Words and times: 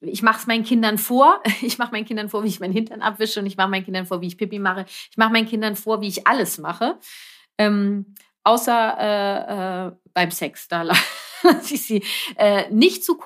ich 0.00 0.22
mache 0.22 0.40
es 0.40 0.46
meinen 0.46 0.64
Kindern 0.64 0.98
vor. 0.98 1.42
Ich 1.62 1.78
mache 1.78 1.92
meinen 1.92 2.04
Kindern 2.04 2.28
vor, 2.28 2.44
wie 2.44 2.48
ich 2.48 2.60
meinen 2.60 2.72
Hintern 2.72 3.02
abwische 3.02 3.40
und 3.40 3.46
ich 3.46 3.56
mache 3.56 3.68
meinen 3.68 3.84
Kindern 3.84 4.06
vor, 4.06 4.20
wie 4.20 4.26
ich 4.26 4.36
Pipi 4.36 4.58
mache. 4.58 4.84
Ich 5.10 5.16
mache 5.16 5.32
meinen 5.32 5.48
Kindern 5.48 5.76
vor, 5.76 6.00
wie 6.00 6.08
ich 6.08 6.26
alles 6.26 6.58
mache. 6.58 6.98
Ähm, 7.58 8.14
außer 8.44 8.96
äh, 8.98 9.86
äh, 9.88 9.92
beim 10.12 10.30
Sex. 10.30 10.68
Da 10.68 10.82
lasse 11.42 11.74
ich 11.74 11.82
sie 11.82 12.02
äh, 12.36 12.70
nicht 12.70 13.04
zu 13.04 13.16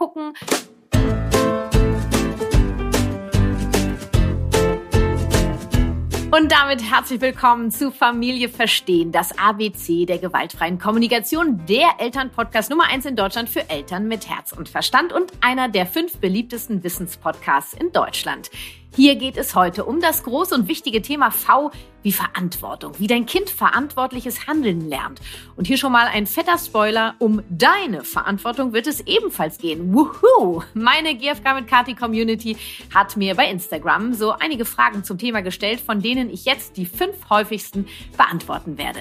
Und 6.32 6.52
damit 6.52 6.88
herzlich 6.88 7.20
willkommen 7.20 7.72
zu 7.72 7.90
Familie 7.90 8.48
Verstehen, 8.48 9.10
das 9.10 9.36
ABC 9.36 10.06
der 10.06 10.18
gewaltfreien 10.18 10.78
Kommunikation, 10.78 11.66
der 11.66 11.96
Elternpodcast 11.98 12.70
Nummer 12.70 12.84
eins 12.84 13.04
in 13.04 13.16
Deutschland 13.16 13.48
für 13.48 13.68
Eltern 13.68 14.06
mit 14.06 14.28
Herz 14.28 14.52
und 14.52 14.68
Verstand 14.68 15.12
und 15.12 15.32
einer 15.40 15.68
der 15.68 15.86
fünf 15.86 16.18
beliebtesten 16.18 16.84
Wissenspodcasts 16.84 17.74
in 17.74 17.90
Deutschland. 17.90 18.48
Hier 18.96 19.14
geht 19.14 19.36
es 19.36 19.54
heute 19.54 19.84
um 19.84 20.00
das 20.00 20.24
große 20.24 20.52
und 20.52 20.66
wichtige 20.66 21.00
Thema 21.00 21.30
V 21.30 21.70
wie 22.02 22.10
Verantwortung, 22.12 22.98
wie 22.98 23.06
dein 23.06 23.24
Kind 23.24 23.48
verantwortliches 23.48 24.48
Handeln 24.48 24.88
lernt. 24.88 25.20
Und 25.54 25.68
hier 25.68 25.76
schon 25.76 25.92
mal 25.92 26.08
ein 26.08 26.26
fetter 26.26 26.58
Spoiler, 26.58 27.14
um 27.20 27.42
deine 27.48 28.02
Verantwortung 28.02 28.72
wird 28.72 28.88
es 28.88 29.00
ebenfalls 29.06 29.58
gehen. 29.58 29.94
Wuhu! 29.94 30.62
Meine 30.74 31.14
GFK 31.14 31.54
mit 31.54 31.68
Kati 31.68 31.94
Community 31.94 32.56
hat 32.92 33.16
mir 33.16 33.36
bei 33.36 33.48
Instagram 33.48 34.12
so 34.12 34.32
einige 34.32 34.64
Fragen 34.64 35.04
zum 35.04 35.18
Thema 35.18 35.40
gestellt, 35.40 35.80
von 35.80 36.02
denen 36.02 36.28
ich 36.28 36.44
jetzt 36.44 36.76
die 36.76 36.86
fünf 36.86 37.30
häufigsten 37.30 37.86
beantworten 38.16 38.76
werde. 38.76 39.00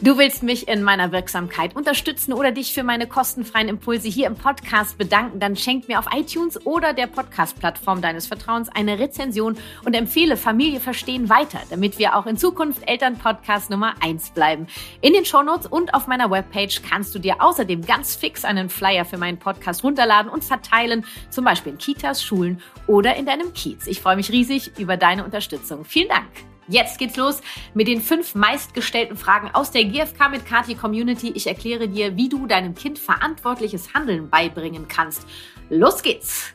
Du 0.00 0.18
willst 0.18 0.42
mich 0.42 0.66
in 0.66 0.82
meiner 0.82 1.12
Wirksamkeit 1.12 1.76
unterstützen 1.76 2.32
oder 2.32 2.50
dich 2.50 2.74
für 2.74 2.82
meine 2.82 3.06
kostenfreien 3.06 3.68
Impulse 3.68 4.08
hier 4.08 4.26
im 4.26 4.34
Podcast 4.34 4.98
bedanken, 4.98 5.38
dann 5.38 5.56
schenk 5.56 5.88
mir 5.88 5.98
auf 5.98 6.06
iTunes 6.14 6.66
oder 6.66 6.92
der 6.92 7.06
Podcast-Plattform 7.06 8.02
deines 8.02 8.26
Vertrauens 8.26 8.68
eine 8.68 8.98
Rezension 8.98 9.56
und 9.84 9.94
empfehle 9.94 10.36
Familie 10.36 10.80
Verstehen 10.80 11.28
weiter, 11.28 11.60
damit 11.70 11.98
wir 11.98 12.16
auch 12.16 12.26
in 12.26 12.36
Zukunft 12.36 12.86
Elternpodcast 12.86 13.70
Nummer 13.70 13.94
1 14.00 14.30
bleiben. 14.30 14.66
In 15.00 15.12
den 15.12 15.24
Shownotes 15.24 15.68
und 15.68 15.94
auf 15.94 16.06
meiner 16.06 16.30
Webpage 16.30 16.82
kannst 16.82 17.14
du 17.14 17.20
dir 17.20 17.40
außerdem 17.40 17.86
ganz 17.86 18.16
fix 18.16 18.44
einen 18.44 18.68
Flyer 18.68 19.04
für 19.04 19.16
meinen 19.16 19.38
Podcast 19.38 19.84
runterladen 19.84 20.30
und 20.30 20.44
verteilen, 20.44 21.06
zum 21.30 21.44
Beispiel 21.44 21.72
in 21.72 21.78
Kitas, 21.78 22.22
Schulen 22.22 22.60
oder 22.88 23.14
in 23.14 23.26
deinem 23.26 23.54
Kiez. 23.54 23.86
Ich 23.86 24.00
freue 24.00 24.16
mich 24.16 24.30
riesig 24.30 24.72
über 24.76 24.96
deine 24.96 25.24
Unterstützung. 25.24 25.84
Vielen 25.84 26.08
Dank. 26.08 26.53
Jetzt 26.68 26.98
geht's 26.98 27.16
los 27.16 27.40
mit 27.74 27.88
den 27.88 28.00
fünf 28.00 28.34
meistgestellten 28.34 29.16
Fragen 29.16 29.50
aus 29.52 29.70
der 29.70 29.84
GFK 29.84 30.28
mit 30.30 30.46
Kati 30.46 30.74
Community. 30.74 31.32
Ich 31.34 31.46
erkläre 31.46 31.88
dir, 31.88 32.16
wie 32.16 32.28
du 32.28 32.46
deinem 32.46 32.74
Kind 32.74 32.98
verantwortliches 32.98 33.94
Handeln 33.94 34.30
beibringen 34.30 34.88
kannst. 34.88 35.26
Los 35.70 36.02
geht's! 36.02 36.54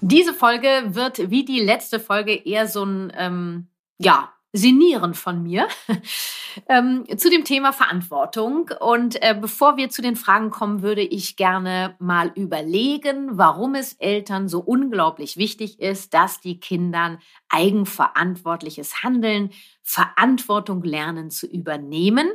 Diese 0.00 0.34
Folge 0.34 0.68
wird 0.88 1.30
wie 1.30 1.44
die 1.44 1.60
letzte 1.60 2.00
Folge 2.00 2.34
eher 2.34 2.66
so 2.68 2.84
ein, 2.84 3.12
ähm, 3.16 3.68
ja, 3.98 4.35
Sinieren 4.56 5.14
von 5.14 5.42
mir 5.42 5.68
ähm, 6.68 7.04
zu 7.16 7.28
dem 7.28 7.44
Thema 7.44 7.72
Verantwortung. 7.72 8.70
Und 8.80 9.22
äh, 9.22 9.36
bevor 9.38 9.76
wir 9.76 9.90
zu 9.90 10.02
den 10.02 10.16
Fragen 10.16 10.50
kommen, 10.50 10.82
würde 10.82 11.02
ich 11.02 11.36
gerne 11.36 11.96
mal 11.98 12.32
überlegen, 12.34 13.36
warum 13.36 13.74
es 13.74 13.94
Eltern 13.94 14.48
so 14.48 14.60
unglaublich 14.60 15.36
wichtig 15.36 15.80
ist, 15.80 16.14
dass 16.14 16.40
die 16.40 16.58
Kindern 16.58 17.18
eigenverantwortliches 17.48 19.02
Handeln, 19.02 19.50
Verantwortung 19.82 20.82
lernen 20.82 21.30
zu 21.30 21.46
übernehmen. 21.46 22.30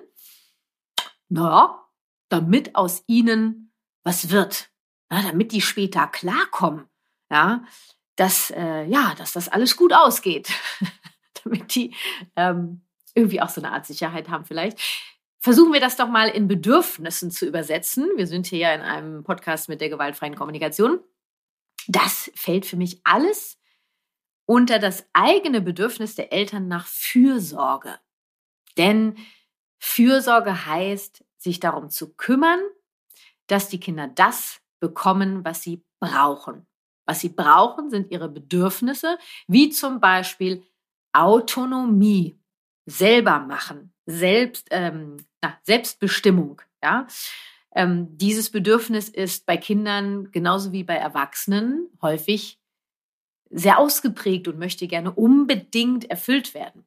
Na, 1.29 1.87
damit 2.29 2.75
aus 2.75 3.03
ihnen 3.07 3.71
was 4.03 4.29
wird. 4.29 4.69
Na, 5.09 5.21
damit 5.21 5.51
die 5.51 5.61
später 5.61 6.07
klarkommen. 6.07 6.85
Ja, 7.31 7.63
dass, 8.15 8.51
äh, 8.51 8.83
ja, 8.85 9.15
dass 9.17 9.33
das 9.33 9.47
alles 9.47 9.77
gut 9.77 9.93
ausgeht. 9.93 10.49
damit 11.43 11.75
die 11.75 11.95
ähm, 12.35 12.81
irgendwie 13.13 13.41
auch 13.41 13.49
so 13.49 13.61
eine 13.61 13.71
Art 13.71 13.85
Sicherheit 13.85 14.29
haben 14.29 14.45
vielleicht. 14.45 14.79
Versuchen 15.39 15.73
wir 15.73 15.79
das 15.79 15.95
doch 15.95 16.07
mal 16.07 16.29
in 16.29 16.47
Bedürfnissen 16.47 17.31
zu 17.31 17.47
übersetzen. 17.47 18.07
Wir 18.15 18.27
sind 18.27 18.45
hier 18.45 18.59
ja 18.59 18.73
in 18.73 18.81
einem 18.81 19.23
Podcast 19.23 19.69
mit 19.69 19.81
der 19.81 19.89
gewaltfreien 19.89 20.35
Kommunikation. 20.35 20.99
Das 21.87 22.31
fällt 22.35 22.65
für 22.65 22.77
mich 22.77 23.01
alles 23.03 23.57
unter 24.45 24.79
das 24.79 25.07
eigene 25.13 25.61
Bedürfnis 25.61 26.15
der 26.15 26.31
Eltern 26.31 26.67
nach 26.67 26.85
Fürsorge. 26.85 27.99
Denn 28.77 29.15
Fürsorge 29.79 30.67
heißt, 30.67 31.23
sich 31.37 31.59
darum 31.59 31.89
zu 31.89 32.13
kümmern, 32.13 32.59
dass 33.47 33.69
die 33.69 33.79
Kinder 33.79 34.07
das 34.07 34.61
bekommen, 34.79 35.43
was 35.43 35.63
sie 35.63 35.83
brauchen. 35.99 36.67
Was 37.05 37.21
sie 37.21 37.29
brauchen, 37.29 37.89
sind 37.89 38.11
ihre 38.11 38.29
Bedürfnisse, 38.29 39.17
wie 39.47 39.69
zum 39.69 39.99
Beispiel 39.99 40.63
Autonomie, 41.13 42.39
selber 42.85 43.39
machen, 43.39 43.93
selbst, 44.05 44.67
ähm, 44.71 45.17
na, 45.41 45.57
Selbstbestimmung. 45.63 46.61
Ja? 46.83 47.07
Ähm, 47.73 48.17
dieses 48.17 48.49
Bedürfnis 48.49 49.09
ist 49.09 49.45
bei 49.45 49.57
Kindern 49.57 50.31
genauso 50.31 50.71
wie 50.71 50.83
bei 50.83 50.95
Erwachsenen 50.95 51.87
häufig 52.01 52.59
sehr 53.49 53.79
ausgeprägt 53.79 54.47
und 54.47 54.59
möchte 54.59 54.87
gerne 54.87 55.11
unbedingt 55.11 56.09
erfüllt 56.09 56.53
werden. 56.53 56.85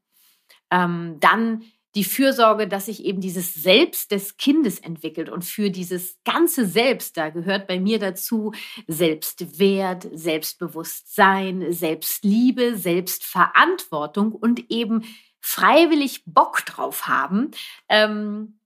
Ähm, 0.71 1.19
dann 1.21 1.63
die 1.95 2.05
Fürsorge, 2.05 2.67
dass 2.67 2.87
sich 2.87 3.05
eben 3.05 3.21
dieses 3.21 3.55
Selbst 3.55 4.11
des 4.11 4.37
Kindes 4.37 4.79
entwickelt. 4.81 5.29
Und 5.29 5.45
für 5.45 5.71
dieses 5.71 6.19
ganze 6.25 6.67
Selbst, 6.67 7.17
da 7.17 7.31
gehört 7.31 7.67
bei 7.67 7.79
mir 7.79 7.99
dazu 7.99 8.53
Selbstwert, 8.89 10.09
Selbstbewusstsein, 10.13 11.73
Selbstliebe, 11.73 12.77
Selbstverantwortung 12.77 14.33
und 14.33 14.71
eben 14.71 15.05
freiwillig 15.41 16.23
Bock 16.27 16.65
drauf 16.65 17.07
haben, 17.07 17.51
ähm, 17.89 18.59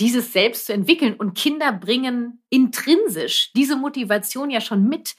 dieses 0.00 0.32
Selbst 0.32 0.66
zu 0.66 0.72
entwickeln. 0.72 1.14
Und 1.14 1.34
Kinder 1.34 1.72
bringen 1.72 2.42
intrinsisch 2.50 3.52
diese 3.52 3.76
Motivation 3.76 4.50
ja 4.50 4.60
schon 4.60 4.88
mit 4.88 5.14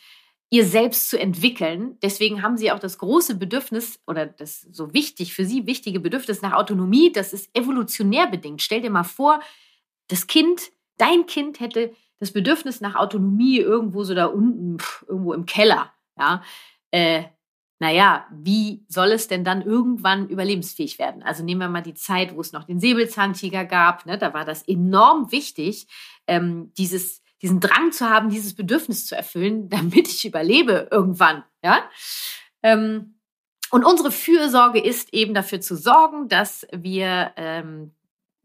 ihr 0.50 0.66
selbst 0.66 1.10
zu 1.10 1.20
entwickeln. 1.20 1.98
Deswegen 2.02 2.42
haben 2.42 2.58
sie 2.58 2.72
auch 2.72 2.80
das 2.80 2.98
große 2.98 3.36
Bedürfnis 3.36 4.00
oder 4.08 4.26
das 4.26 4.62
so 4.62 4.94
wichtig 4.94 5.34
für 5.34 5.46
sie 5.46 5.66
wichtige 5.66 6.00
Bedürfnis 6.00 6.42
nach 6.42 6.54
Autonomie. 6.54 7.12
Das 7.12 7.34
ist 7.34 7.50
evolutionär 7.56 8.28
bedingt. 8.28 8.62
Stell 8.62 8.82
dir 8.82 8.92
mal 8.92 9.04
vor, 9.04 9.42
das 10.08 10.28
Kind, 10.28 10.72
dein 10.98 11.26
Kind 11.26 11.60
hätte 11.60 11.94
das 12.20 12.32
Bedürfnis 12.32 12.80
nach 12.80 12.96
Autonomie 12.96 13.58
irgendwo 13.58 14.04
so 14.04 14.14
da 14.14 14.28
unten, 14.28 14.80
pff, 14.80 15.06
irgendwo 15.08 15.34
im 15.34 15.46
Keller. 15.46 15.92
Ja, 16.18 16.44
äh, 16.92 17.24
naja, 17.80 18.26
wie 18.32 18.86
soll 18.88 19.12
es 19.12 19.28
denn 19.28 19.44
dann 19.44 19.62
irgendwann 19.62 20.30
überlebensfähig 20.30 20.98
werden? 20.98 21.24
Also 21.24 21.44
nehmen 21.44 21.60
wir 21.60 21.68
mal 21.68 21.82
die 21.82 21.94
Zeit, 21.94 22.34
wo 22.36 22.40
es 22.40 22.54
noch 22.54 22.64
den 22.64 22.80
Säbelzahntiger 22.80 23.66
gab. 23.66 24.06
Ne, 24.06 24.18
da 24.18 24.34
war 24.34 24.46
das 24.46 24.64
enorm 24.64 25.32
wichtig, 25.32 25.88
ähm, 26.28 26.72
dieses 26.78 27.22
diesen 27.46 27.60
Drang 27.60 27.92
zu 27.92 28.10
haben, 28.10 28.30
dieses 28.30 28.56
Bedürfnis 28.56 29.06
zu 29.06 29.16
erfüllen, 29.16 29.70
damit 29.70 30.08
ich 30.08 30.26
überlebe 30.26 30.88
irgendwann. 30.92 31.44
Ja. 31.64 31.84
Ähm, 32.64 33.20
und 33.70 33.84
unsere 33.84 34.12
Fürsorge 34.12 34.80
ist 34.80 35.14
eben 35.14 35.34
dafür 35.34 35.62
zu 35.62 35.76
sorgen, 35.76 36.28
dass 36.28 36.68
wir 36.72 37.34
ähm, 37.36 37.94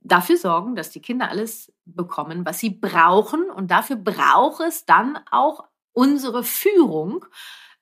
dafür 0.03 0.37
sorgen, 0.37 0.75
dass 0.75 0.91
die 0.91 1.00
Kinder 1.00 1.31
alles 1.31 1.72
bekommen, 1.84 2.44
was 2.44 2.59
sie 2.59 2.71
brauchen. 2.71 3.50
Und 3.50 3.71
dafür 3.71 3.97
braucht 3.97 4.61
es 4.61 4.84
dann 4.84 5.19
auch 5.31 5.65
unsere 5.93 6.44
Führung, 6.44 7.25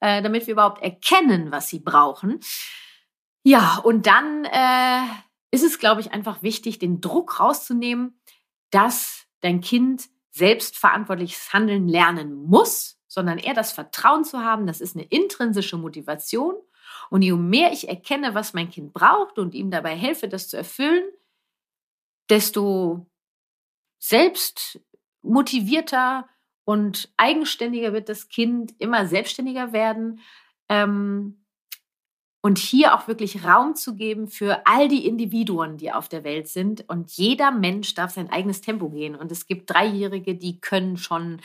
äh, 0.00 0.22
damit 0.22 0.46
wir 0.46 0.52
überhaupt 0.52 0.82
erkennen, 0.82 1.50
was 1.50 1.68
sie 1.68 1.80
brauchen. 1.80 2.40
Ja, 3.42 3.80
und 3.82 4.06
dann 4.06 4.44
äh, 4.44 5.02
ist 5.50 5.64
es, 5.64 5.78
glaube 5.78 6.00
ich, 6.00 6.12
einfach 6.12 6.42
wichtig, 6.42 6.78
den 6.78 7.00
Druck 7.00 7.40
rauszunehmen, 7.40 8.20
dass 8.70 9.26
dein 9.40 9.60
Kind 9.60 10.08
selbstverantwortliches 10.38 11.52
Handeln 11.52 11.88
lernen 11.88 12.34
muss, 12.34 12.98
sondern 13.06 13.38
eher 13.38 13.54
das 13.54 13.72
Vertrauen 13.72 14.24
zu 14.24 14.38
haben, 14.38 14.66
das 14.66 14.80
ist 14.80 14.96
eine 14.96 15.04
intrinsische 15.04 15.76
Motivation. 15.76 16.54
Und 17.10 17.22
je 17.22 17.32
mehr 17.32 17.72
ich 17.72 17.88
erkenne, 17.88 18.34
was 18.34 18.54
mein 18.54 18.70
Kind 18.70 18.92
braucht 18.92 19.38
und 19.38 19.54
ihm 19.54 19.70
dabei 19.70 19.96
helfe, 19.96 20.28
das 20.28 20.48
zu 20.48 20.56
erfüllen, 20.56 21.04
desto 22.30 23.06
selbst 23.98 24.80
motivierter 25.22 26.28
und 26.64 27.10
eigenständiger 27.16 27.92
wird 27.92 28.08
das 28.08 28.28
Kind 28.28 28.74
immer 28.78 29.06
selbstständiger 29.06 29.72
werden. 29.72 30.20
Ähm, 30.68 31.44
und 32.40 32.58
hier 32.58 32.94
auch 32.94 33.08
wirklich 33.08 33.44
Raum 33.44 33.74
zu 33.74 33.94
geben 33.94 34.28
für 34.28 34.66
all 34.66 34.88
die 34.88 35.06
Individuen, 35.06 35.76
die 35.76 35.92
auf 35.92 36.08
der 36.08 36.24
Welt 36.24 36.48
sind. 36.48 36.88
Und 36.88 37.10
jeder 37.12 37.50
Mensch 37.50 37.94
darf 37.94 38.12
sein 38.12 38.30
eigenes 38.30 38.60
Tempo 38.60 38.90
gehen. 38.90 39.16
Und 39.16 39.32
es 39.32 39.46
gibt 39.46 39.70
Dreijährige, 39.70 40.36
die 40.36 40.60
können 40.60 40.96
schon, 40.96 41.40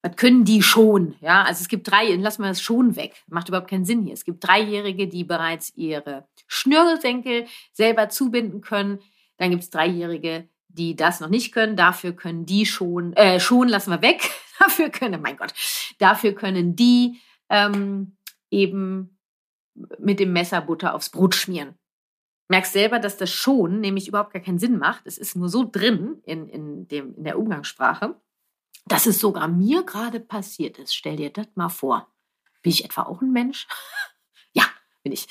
was 0.00 0.16
können 0.16 0.44
die 0.44 0.62
schon? 0.62 1.14
Ja, 1.20 1.42
also 1.42 1.60
es 1.60 1.68
gibt 1.68 1.90
drei, 1.90 2.14
lassen 2.14 2.42
wir 2.42 2.48
das 2.48 2.62
schon 2.62 2.96
weg. 2.96 3.22
Macht 3.28 3.48
überhaupt 3.48 3.68
keinen 3.68 3.84
Sinn 3.84 4.02
hier. 4.02 4.14
Es 4.14 4.24
gibt 4.24 4.46
Dreijährige, 4.46 5.06
die 5.06 5.24
bereits 5.24 5.72
ihre 5.76 6.26
Schnürsenkel 6.46 7.46
selber 7.72 8.08
zubinden 8.08 8.62
können. 8.62 9.00
Dann 9.36 9.50
gibt 9.50 9.64
es 9.64 9.70
Dreijährige, 9.70 10.48
die 10.68 10.96
das 10.96 11.20
noch 11.20 11.28
nicht 11.28 11.52
können. 11.52 11.76
Dafür 11.76 12.12
können 12.12 12.46
die 12.46 12.64
schon, 12.64 13.12
äh, 13.14 13.38
schon 13.38 13.68
lassen 13.68 13.90
wir 13.90 14.00
weg. 14.00 14.30
dafür 14.58 14.88
können, 14.88 15.20
mein 15.20 15.36
Gott, 15.36 15.52
dafür 15.98 16.32
können 16.32 16.74
die 16.76 17.20
ähm, 17.48 18.16
eben 18.50 19.11
mit 19.98 20.20
dem 20.20 20.32
Messer 20.32 20.60
Butter 20.60 20.94
aufs 20.94 21.10
Brot 21.10 21.34
schmieren. 21.34 21.78
Merkst 22.48 22.72
selber, 22.72 22.98
dass 22.98 23.16
das 23.16 23.30
schon 23.30 23.80
nämlich 23.80 24.08
überhaupt 24.08 24.32
gar 24.32 24.42
keinen 24.42 24.58
Sinn 24.58 24.78
macht. 24.78 25.06
Es 25.06 25.16
ist 25.16 25.36
nur 25.36 25.48
so 25.48 25.68
drin 25.70 26.20
in, 26.24 26.48
in, 26.48 26.88
dem, 26.88 27.14
in 27.14 27.24
der 27.24 27.38
Umgangssprache, 27.38 28.20
dass 28.86 29.06
es 29.06 29.20
sogar 29.20 29.48
mir 29.48 29.84
gerade 29.84 30.20
passiert 30.20 30.78
ist. 30.78 30.94
Stell 30.94 31.16
dir 31.16 31.30
das 31.30 31.46
mal 31.54 31.68
vor. 31.68 32.12
Bin 32.62 32.70
ich 32.70 32.84
etwa 32.84 33.04
auch 33.04 33.22
ein 33.22 33.32
Mensch? 33.32 33.66
ja, 34.52 34.64
bin 35.02 35.12
ich. 35.12 35.26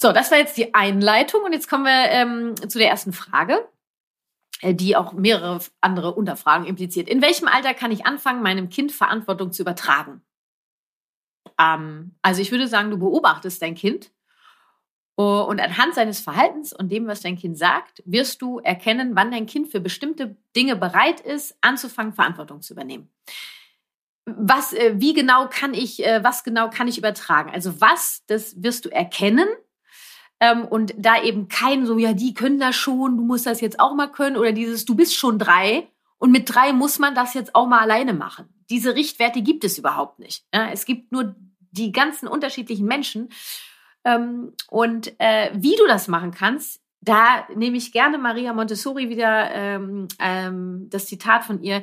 So, 0.00 0.12
das 0.12 0.30
war 0.30 0.38
jetzt 0.38 0.56
die 0.56 0.74
Einleitung 0.74 1.42
und 1.42 1.52
jetzt 1.52 1.68
kommen 1.68 1.84
wir 1.84 2.10
ähm, 2.10 2.54
zu 2.68 2.78
der 2.78 2.88
ersten 2.88 3.12
Frage, 3.12 3.68
äh, 4.60 4.74
die 4.74 4.94
auch 4.94 5.12
mehrere 5.12 5.60
andere 5.80 6.14
Unterfragen 6.14 6.66
impliziert. 6.66 7.08
In 7.08 7.20
welchem 7.20 7.48
Alter 7.48 7.74
kann 7.74 7.90
ich 7.90 8.06
anfangen, 8.06 8.42
meinem 8.42 8.68
Kind 8.68 8.92
Verantwortung 8.92 9.50
zu 9.50 9.62
übertragen? 9.62 10.22
Ähm, 11.58 12.14
also 12.22 12.40
ich 12.40 12.50
würde 12.50 12.68
sagen, 12.68 12.90
du 12.90 12.98
beobachtest 12.98 13.60
dein 13.62 13.74
Kind 13.74 14.10
und 15.16 15.60
anhand 15.60 15.94
seines 15.94 16.20
Verhaltens 16.20 16.72
und 16.72 16.92
dem, 16.92 17.08
was 17.08 17.22
dein 17.22 17.36
Kind 17.36 17.58
sagt, 17.58 18.04
wirst 18.06 18.40
du 18.40 18.60
erkennen, 18.60 19.16
wann 19.16 19.32
dein 19.32 19.46
Kind 19.46 19.66
für 19.66 19.80
bestimmte 19.80 20.36
Dinge 20.54 20.76
bereit 20.76 21.18
ist, 21.18 21.56
anzufangen, 21.60 22.12
Verantwortung 22.12 22.62
zu 22.62 22.72
übernehmen 22.72 23.10
was, 24.36 24.72
äh, 24.72 24.94
wie 24.96 25.14
genau 25.14 25.48
kann 25.48 25.74
ich, 25.74 26.04
äh, 26.04 26.22
was 26.22 26.44
genau 26.44 26.70
kann 26.70 26.88
ich 26.88 26.98
übertragen? 26.98 27.50
Also 27.50 27.80
was, 27.80 28.22
das 28.26 28.62
wirst 28.62 28.84
du 28.84 28.90
erkennen. 28.90 29.48
Ähm, 30.40 30.64
und 30.64 30.94
da 30.96 31.20
eben 31.22 31.48
kein 31.48 31.86
so, 31.86 31.98
ja, 31.98 32.12
die 32.12 32.34
können 32.34 32.60
das 32.60 32.76
schon, 32.76 33.16
du 33.16 33.24
musst 33.24 33.46
das 33.46 33.60
jetzt 33.60 33.80
auch 33.80 33.94
mal 33.94 34.08
können 34.08 34.36
oder 34.36 34.52
dieses, 34.52 34.84
du 34.84 34.94
bist 34.94 35.16
schon 35.16 35.38
drei 35.38 35.88
und 36.18 36.30
mit 36.30 36.54
drei 36.54 36.72
muss 36.72 36.98
man 36.98 37.14
das 37.14 37.34
jetzt 37.34 37.54
auch 37.54 37.66
mal 37.66 37.80
alleine 37.80 38.12
machen. 38.12 38.48
Diese 38.70 38.94
Richtwerte 38.94 39.42
gibt 39.42 39.64
es 39.64 39.78
überhaupt 39.78 40.18
nicht. 40.18 40.44
Es 40.50 40.84
gibt 40.84 41.10
nur 41.10 41.34
die 41.70 41.92
ganzen 41.92 42.28
unterschiedlichen 42.28 42.86
Menschen. 42.86 43.30
Ähm, 44.04 44.52
und 44.68 45.12
äh, 45.18 45.50
wie 45.54 45.76
du 45.76 45.86
das 45.86 46.08
machen 46.08 46.30
kannst, 46.30 46.80
da 47.00 47.46
nehme 47.54 47.76
ich 47.76 47.92
gerne 47.92 48.18
Maria 48.18 48.52
Montessori 48.52 49.08
wieder 49.08 49.50
ähm, 49.52 50.08
ähm, 50.18 50.88
das 50.90 51.06
Zitat 51.06 51.44
von 51.44 51.62
ihr. 51.62 51.82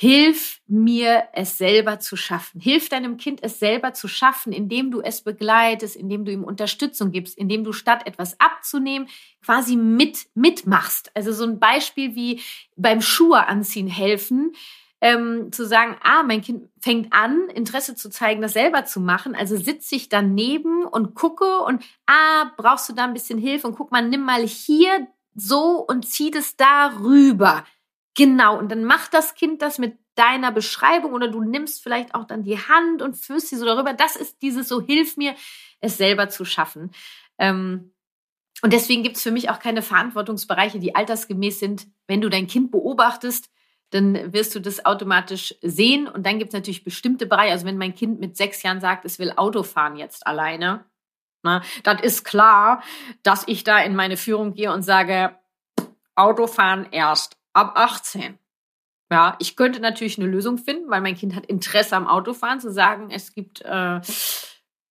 Hilf 0.00 0.60
mir, 0.68 1.24
es 1.32 1.58
selber 1.58 1.98
zu 1.98 2.14
schaffen. 2.14 2.60
Hilf 2.60 2.88
deinem 2.88 3.16
Kind, 3.16 3.42
es 3.42 3.58
selber 3.58 3.94
zu 3.94 4.06
schaffen, 4.06 4.52
indem 4.52 4.92
du 4.92 5.00
es 5.00 5.22
begleitest, 5.22 5.96
indem 5.96 6.24
du 6.24 6.30
ihm 6.30 6.44
Unterstützung 6.44 7.10
gibst, 7.10 7.36
indem 7.36 7.64
du 7.64 7.72
statt 7.72 8.06
etwas 8.06 8.38
abzunehmen, 8.38 9.08
quasi 9.44 9.74
mit, 9.74 10.28
mitmachst. 10.34 11.10
Also 11.16 11.32
so 11.32 11.42
ein 11.42 11.58
Beispiel 11.58 12.14
wie 12.14 12.40
beim 12.76 13.00
Schuhe 13.02 13.48
anziehen 13.48 13.88
helfen, 13.88 14.52
ähm, 15.00 15.52
zu 15.52 15.66
sagen, 15.66 15.96
ah, 16.02 16.22
mein 16.22 16.42
Kind 16.42 16.68
fängt 16.80 17.12
an, 17.12 17.48
Interesse 17.54 17.94
zu 17.94 18.10
zeigen, 18.10 18.42
das 18.42 18.52
selber 18.52 18.84
zu 18.84 19.00
machen. 19.00 19.34
Also 19.34 19.56
sitze 19.56 19.94
ich 19.94 20.08
daneben 20.08 20.84
und 20.84 21.14
gucke 21.14 21.60
und, 21.60 21.84
ah, 22.06 22.50
brauchst 22.56 22.88
du 22.88 22.92
da 22.92 23.04
ein 23.04 23.14
bisschen 23.14 23.38
Hilfe? 23.38 23.68
Und 23.68 23.76
guck 23.76 23.92
mal, 23.92 24.06
nimm 24.06 24.22
mal 24.22 24.46
hier 24.46 25.06
so 25.34 25.84
und 25.86 26.06
zieh 26.06 26.30
das 26.30 26.56
da 26.56 26.92
rüber 27.00 27.64
Genau, 28.18 28.58
und 28.58 28.72
dann 28.72 28.82
macht 28.82 29.14
das 29.14 29.36
Kind 29.36 29.62
das 29.62 29.78
mit 29.78 29.96
deiner 30.16 30.50
Beschreibung 30.50 31.12
oder 31.12 31.28
du 31.28 31.40
nimmst 31.40 31.80
vielleicht 31.80 32.16
auch 32.16 32.24
dann 32.24 32.42
die 32.42 32.58
Hand 32.58 33.00
und 33.00 33.16
führst 33.16 33.46
sie 33.46 33.54
so 33.54 33.64
darüber. 33.64 33.92
Das 33.92 34.16
ist 34.16 34.42
dieses 34.42 34.66
so, 34.66 34.82
hilf 34.82 35.16
mir, 35.16 35.36
es 35.80 35.98
selber 35.98 36.28
zu 36.28 36.44
schaffen. 36.44 36.90
Ähm, 37.38 37.92
und 38.60 38.72
deswegen 38.72 39.04
gibt 39.04 39.18
es 39.18 39.22
für 39.22 39.30
mich 39.30 39.50
auch 39.50 39.60
keine 39.60 39.82
Verantwortungsbereiche, 39.82 40.80
die 40.80 40.96
altersgemäß 40.96 41.60
sind. 41.60 41.86
Wenn 42.08 42.20
du 42.20 42.28
dein 42.28 42.48
Kind 42.48 42.72
beobachtest, 42.72 43.50
dann 43.90 44.32
wirst 44.32 44.54
du 44.54 44.60
das 44.60 44.84
automatisch 44.84 45.54
sehen. 45.62 46.06
Und 46.08 46.26
dann 46.26 46.38
gibt 46.38 46.50
es 46.50 46.54
natürlich 46.54 46.84
bestimmte 46.84 47.26
Bereiche. 47.26 47.52
Also 47.52 47.66
wenn 47.66 47.78
mein 47.78 47.94
Kind 47.94 48.20
mit 48.20 48.36
sechs 48.36 48.62
Jahren 48.62 48.80
sagt, 48.80 49.04
es 49.04 49.18
will 49.18 49.32
Auto 49.36 49.62
fahren 49.62 49.96
jetzt 49.96 50.26
alleine, 50.26 50.84
na, 51.42 51.62
dann 51.84 51.98
ist 51.98 52.24
klar, 52.24 52.82
dass 53.22 53.46
ich 53.46 53.64
da 53.64 53.78
in 53.78 53.94
meine 53.94 54.16
Führung 54.16 54.54
gehe 54.54 54.72
und 54.72 54.82
sage, 54.82 55.36
Autofahren 56.16 56.88
erst 56.90 57.36
ab 57.52 57.74
18. 57.76 58.38
Ja, 59.10 59.36
ich 59.38 59.56
könnte 59.56 59.80
natürlich 59.80 60.18
eine 60.18 60.28
Lösung 60.28 60.58
finden, 60.58 60.90
weil 60.90 61.00
mein 61.00 61.14
Kind 61.14 61.34
hat 61.34 61.46
Interesse 61.46 61.96
am 61.96 62.06
Autofahren, 62.06 62.60
zu 62.60 62.70
sagen, 62.70 63.10
es 63.10 63.32
gibt 63.32 63.62
äh, 63.62 64.00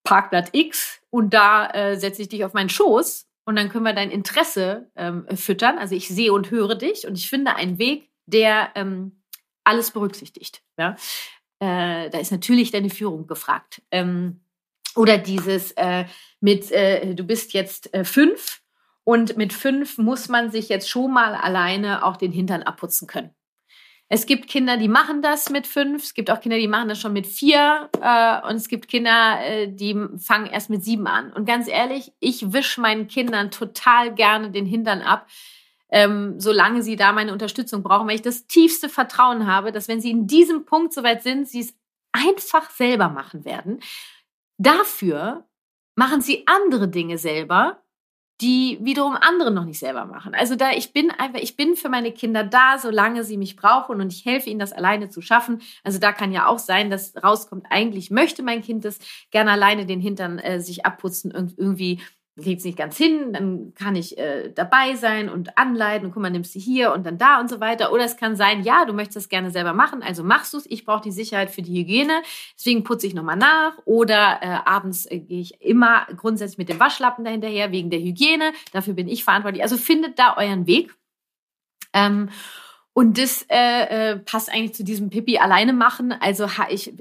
Parkplatz 0.03 0.49
X 0.53 1.01
und 1.09 1.33
da 1.33 1.69
äh, 1.69 1.97
setze 1.97 2.23
ich 2.23 2.29
dich 2.29 2.45
auf 2.45 2.53
meinen 2.53 2.69
Schoß 2.69 3.27
und 3.45 3.57
dann 3.57 3.69
können 3.69 3.83
wir 3.83 3.93
dein 3.93 4.09
Interesse 4.09 4.89
ähm, 4.95 5.27
füttern. 5.35 5.77
Also 5.77 5.93
ich 5.93 6.07
sehe 6.07 6.33
und 6.33 6.49
höre 6.49 6.75
dich 6.75 7.05
und 7.05 7.15
ich 7.15 7.29
finde 7.29 7.55
einen 7.55 7.77
Weg, 7.77 8.09
der 8.27 8.69
ähm, 8.75 9.23
alles 9.63 9.91
berücksichtigt. 9.91 10.61
Ja? 10.77 10.95
Äh, 11.59 12.09
da 12.09 12.19
ist 12.19 12.31
natürlich 12.31 12.71
deine 12.71 12.89
Führung 12.89 13.25
gefragt. 13.25 13.81
Ähm, 13.91 14.41
oder 14.95 15.17
dieses 15.17 15.71
äh, 15.73 16.05
mit, 16.39 16.71
äh, 16.71 17.13
du 17.15 17.23
bist 17.23 17.53
jetzt 17.53 17.93
äh, 17.93 18.03
fünf 18.03 18.61
und 19.03 19.37
mit 19.37 19.53
fünf 19.53 19.97
muss 19.97 20.27
man 20.27 20.51
sich 20.51 20.69
jetzt 20.69 20.89
schon 20.89 21.13
mal 21.13 21.33
alleine 21.35 22.03
auch 22.05 22.17
den 22.17 22.31
Hintern 22.31 22.63
abputzen 22.63 23.07
können. 23.07 23.33
Es 24.09 24.25
gibt 24.25 24.47
Kinder, 24.47 24.77
die 24.77 24.87
machen 24.87 25.21
das 25.21 25.49
mit 25.49 25.67
fünf. 25.67 26.03
Es 26.03 26.13
gibt 26.13 26.31
auch 26.31 26.39
Kinder, 26.39 26.57
die 26.57 26.69
machen 26.69 26.87
das 26.87 27.01
schon 27.01 27.11
mit 27.11 27.27
vier. 27.27 27.89
Äh, 28.01 28.47
und 28.47 28.55
es 28.55 28.69
gibt 28.69 28.87
Kinder, 28.87 29.39
äh, 29.43 29.67
die 29.67 29.95
fangen 30.17 30.45
erst 30.45 30.69
mit 30.69 30.83
sieben 30.83 31.07
an. 31.07 31.33
Und 31.33 31.45
ganz 31.45 31.67
ehrlich, 31.67 32.13
ich 32.19 32.53
wische 32.53 32.79
meinen 32.79 33.07
Kindern 33.07 33.51
total 33.51 34.15
gerne 34.15 34.49
den 34.49 34.65
Hintern 34.65 35.01
ab, 35.01 35.27
ähm, 35.89 36.39
solange 36.39 36.83
sie 36.83 36.95
da 36.95 37.13
meine 37.13 37.31
Unterstützung 37.31 37.83
brauchen, 37.83 38.07
weil 38.07 38.15
ich 38.15 38.21
das 38.21 38.47
tiefste 38.47 38.89
Vertrauen 38.89 39.47
habe, 39.47 39.71
dass 39.71 39.87
wenn 39.87 40.01
sie 40.01 40.11
in 40.11 40.27
diesem 40.27 40.65
Punkt 40.65 40.93
soweit 40.93 41.23
sind, 41.23 41.47
sie 41.47 41.61
es 41.61 41.73
einfach 42.11 42.69
selber 42.71 43.09
machen 43.09 43.45
werden. 43.45 43.79
Dafür 44.57 45.45
machen 45.95 46.21
sie 46.21 46.45
andere 46.47 46.87
Dinge 46.87 47.17
selber, 47.17 47.83
die 48.41 48.77
wiederum 48.81 49.15
andere 49.15 49.49
noch 49.49 49.65
nicht 49.65 49.79
selber 49.79 50.05
machen. 50.05 50.35
Also 50.35 50.55
da 50.55 50.71
ich 50.71 50.93
bin 50.93 51.09
einfach, 51.09 51.39
ich 51.39 51.55
bin 51.55 51.75
für 51.75 51.89
meine 51.89 52.11
Kinder 52.11 52.43
da, 52.43 52.77
solange 52.77 53.23
sie 53.23 53.37
mich 53.37 53.55
brauchen 53.55 53.99
und 53.99 54.13
ich 54.13 54.25
helfe 54.25 54.49
ihnen, 54.49 54.59
das 54.59 54.73
alleine 54.73 55.09
zu 55.09 55.21
schaffen. 55.21 55.61
Also 55.83 55.97
da 55.99 56.11
kann 56.11 56.31
ja 56.31 56.45
auch 56.45 56.59
sein, 56.59 56.91
dass 56.91 57.15
rauskommt, 57.21 57.65
eigentlich 57.69 58.11
möchte 58.11 58.43
mein 58.43 58.61
Kind 58.61 58.85
das 58.85 58.99
gerne 59.31 59.51
alleine 59.51 59.87
den 59.87 59.99
Hintern 59.99 60.37
äh, 60.37 60.59
sich 60.59 60.85
abputzen, 60.85 61.31
irgendwie 61.31 61.99
kriegt 62.41 62.59
es 62.59 62.65
nicht 62.65 62.77
ganz 62.77 62.97
hin, 62.97 63.33
dann 63.33 63.73
kann 63.73 63.95
ich 63.95 64.17
äh, 64.17 64.51
dabei 64.53 64.95
sein 64.95 65.29
und 65.29 65.57
anleiten 65.57 66.07
und 66.07 66.13
guck 66.13 66.21
mal, 66.21 66.29
nimmst 66.29 66.53
du 66.55 66.59
hier 66.59 66.93
und 66.93 67.05
dann 67.05 67.17
da 67.17 67.39
und 67.39 67.49
so 67.49 67.59
weiter. 67.59 67.91
Oder 67.91 68.05
es 68.05 68.17
kann 68.17 68.35
sein, 68.35 68.63
ja, 68.63 68.85
du 68.85 68.93
möchtest 68.93 69.17
das 69.17 69.29
gerne 69.29 69.51
selber 69.51 69.73
machen, 69.73 70.03
also 70.03 70.23
machst 70.23 70.53
du 70.53 70.57
es. 70.57 70.65
Ich 70.69 70.85
brauche 70.85 71.01
die 71.01 71.11
Sicherheit 71.11 71.49
für 71.49 71.61
die 71.61 71.79
Hygiene, 71.79 72.21
deswegen 72.57 72.83
putze 72.83 73.07
ich 73.07 73.13
nochmal 73.13 73.37
nach. 73.37 73.73
Oder 73.85 74.39
äh, 74.41 74.47
abends 74.65 75.05
äh, 75.05 75.19
gehe 75.19 75.41
ich 75.41 75.61
immer 75.61 76.05
grundsätzlich 76.15 76.57
mit 76.57 76.69
dem 76.69 76.79
Waschlappen 76.79 77.25
dahinterher 77.25 77.71
wegen 77.71 77.89
der 77.89 77.99
Hygiene. 77.99 78.51
Dafür 78.71 78.93
bin 78.93 79.07
ich 79.07 79.23
verantwortlich. 79.23 79.63
Also 79.63 79.77
findet 79.77 80.19
da 80.19 80.37
euren 80.37 80.67
Weg. 80.67 80.93
Ähm, 81.93 82.29
und 82.97 83.19
das 83.19 83.45
äh, 83.47 84.13
äh, 84.13 84.15
passt 84.17 84.51
eigentlich 84.51 84.73
zu 84.73 84.83
diesem 84.83 85.11
Pipi 85.11 85.37
alleine 85.37 85.71
machen. 85.71 86.13
Also 86.13 86.49
ich, 86.71 86.99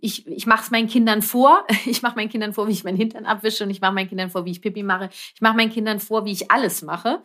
ich, 0.00 0.26
ich 0.26 0.46
mache 0.46 0.62
es 0.62 0.70
meinen 0.70 0.88
Kindern 0.88 1.20
vor. 1.20 1.66
Ich 1.84 2.00
mache 2.00 2.16
meinen 2.16 2.30
Kindern 2.30 2.54
vor, 2.54 2.66
wie 2.66 2.72
ich 2.72 2.82
meinen 2.82 2.96
Hintern 2.96 3.26
abwische 3.26 3.62
und 3.62 3.68
ich 3.68 3.82
mache 3.82 3.92
meinen 3.92 4.08
Kindern 4.08 4.30
vor, 4.30 4.46
wie 4.46 4.52
ich 4.52 4.62
Pipi 4.62 4.82
mache. 4.82 5.10
Ich 5.34 5.42
mache 5.42 5.54
meinen 5.54 5.70
Kindern 5.70 6.00
vor, 6.00 6.24
wie 6.24 6.32
ich 6.32 6.50
alles 6.50 6.80
mache. 6.80 7.22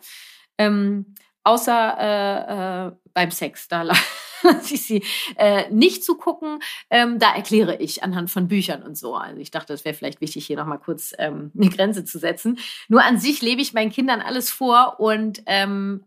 Ähm, 0.58 1.14
außer 1.44 1.96
äh, 1.98 2.88
äh, 2.88 2.92
beim 3.14 3.30
Sex. 3.30 3.68
Da 3.68 3.82
lasse 4.42 4.74
ich 4.74 4.82
sie 4.82 5.02
äh, 5.38 5.70
nicht 5.70 6.04
zu 6.04 6.18
gucken. 6.18 6.58
Ähm, 6.90 7.18
da 7.18 7.34
erkläre 7.34 7.76
ich 7.76 8.02
anhand 8.02 8.30
von 8.30 8.48
Büchern 8.48 8.82
und 8.82 8.98
so. 8.98 9.14
Also 9.14 9.40
ich 9.40 9.50
dachte, 9.50 9.72
das 9.72 9.86
wäre 9.86 9.94
vielleicht 9.94 10.20
wichtig, 10.20 10.46
hier 10.46 10.58
nochmal 10.58 10.78
kurz 10.78 11.14
ähm, 11.16 11.52
eine 11.56 11.70
Grenze 11.70 12.04
zu 12.04 12.18
setzen. 12.18 12.58
Nur 12.88 13.02
an 13.02 13.18
sich 13.18 13.40
lebe 13.40 13.62
ich 13.62 13.72
meinen 13.72 13.90
Kindern 13.90 14.20
alles 14.20 14.50
vor 14.50 15.00
und 15.00 15.42
ähm, 15.46 16.04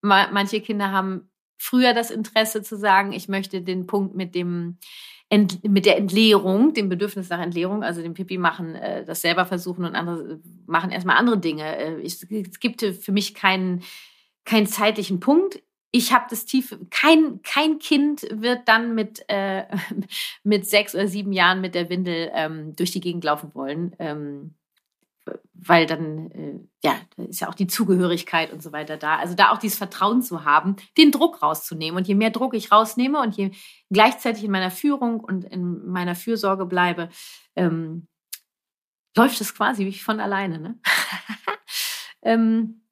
manche 0.00 0.60
Kinder 0.60 0.92
haben 0.92 1.28
früher 1.56 1.94
das 1.94 2.10
Interesse 2.10 2.62
zu 2.62 2.76
sagen, 2.76 3.12
ich 3.12 3.28
möchte 3.28 3.62
den 3.62 3.86
Punkt 3.86 4.14
mit 4.14 4.34
dem 4.34 4.78
Ent, 5.28 5.64
mit 5.64 5.86
der 5.86 5.96
Entleerung, 5.96 6.72
dem 6.72 6.88
Bedürfnis 6.88 7.30
nach 7.30 7.40
Entleerung, 7.40 7.82
also 7.82 8.00
dem 8.00 8.14
Pipi 8.14 8.38
machen, 8.38 8.76
äh, 8.76 9.04
das 9.04 9.22
selber 9.22 9.44
versuchen 9.44 9.84
und 9.84 9.96
andere 9.96 10.34
äh, 10.34 10.38
machen 10.66 10.92
erstmal 10.92 11.16
andere 11.16 11.38
Dinge. 11.38 11.76
Äh, 11.76 12.00
ich, 12.00 12.22
es 12.30 12.60
gibt 12.60 12.82
für 12.82 13.10
mich 13.10 13.34
keinen, 13.34 13.82
keinen 14.44 14.68
zeitlichen 14.68 15.18
Punkt. 15.18 15.60
Ich 15.90 16.12
habe 16.12 16.26
das 16.30 16.44
tief, 16.44 16.78
kein, 16.90 17.42
kein 17.42 17.80
Kind 17.80 18.22
wird 18.30 18.68
dann 18.68 18.94
mit, 18.94 19.24
äh, 19.26 19.64
mit 20.44 20.64
sechs 20.66 20.94
oder 20.94 21.08
sieben 21.08 21.32
Jahren 21.32 21.60
mit 21.60 21.74
der 21.74 21.90
Windel 21.90 22.30
ähm, 22.32 22.76
durch 22.76 22.92
die 22.92 23.00
Gegend 23.00 23.24
laufen 23.24 23.52
wollen. 23.52 23.96
Ähm, 23.98 24.54
weil 25.54 25.86
dann, 25.86 26.30
äh, 26.30 26.58
ja, 26.82 26.96
ist 27.28 27.40
ja 27.40 27.48
auch 27.48 27.54
die 27.54 27.66
Zugehörigkeit 27.66 28.52
und 28.52 28.62
so 28.62 28.72
weiter 28.72 28.96
da. 28.96 29.16
Also 29.16 29.34
da 29.34 29.50
auch 29.50 29.58
dieses 29.58 29.78
Vertrauen 29.78 30.22
zu 30.22 30.44
haben, 30.44 30.76
den 30.96 31.10
Druck 31.10 31.42
rauszunehmen. 31.42 31.96
Und 31.96 32.06
je 32.06 32.14
mehr 32.14 32.30
Druck 32.30 32.54
ich 32.54 32.70
rausnehme 32.70 33.20
und 33.20 33.36
je 33.36 33.50
gleichzeitig 33.90 34.44
in 34.44 34.50
meiner 34.50 34.70
Führung 34.70 35.20
und 35.20 35.44
in 35.44 35.86
meiner 35.86 36.14
Fürsorge 36.14 36.66
bleibe, 36.66 37.08
ähm, 37.56 38.06
läuft 39.16 39.40
es 39.40 39.54
quasi 39.54 39.86
wie 39.86 39.98
von 39.98 40.20
alleine. 40.20 40.58
Ne? 40.58 40.78
ähm, 42.22 42.82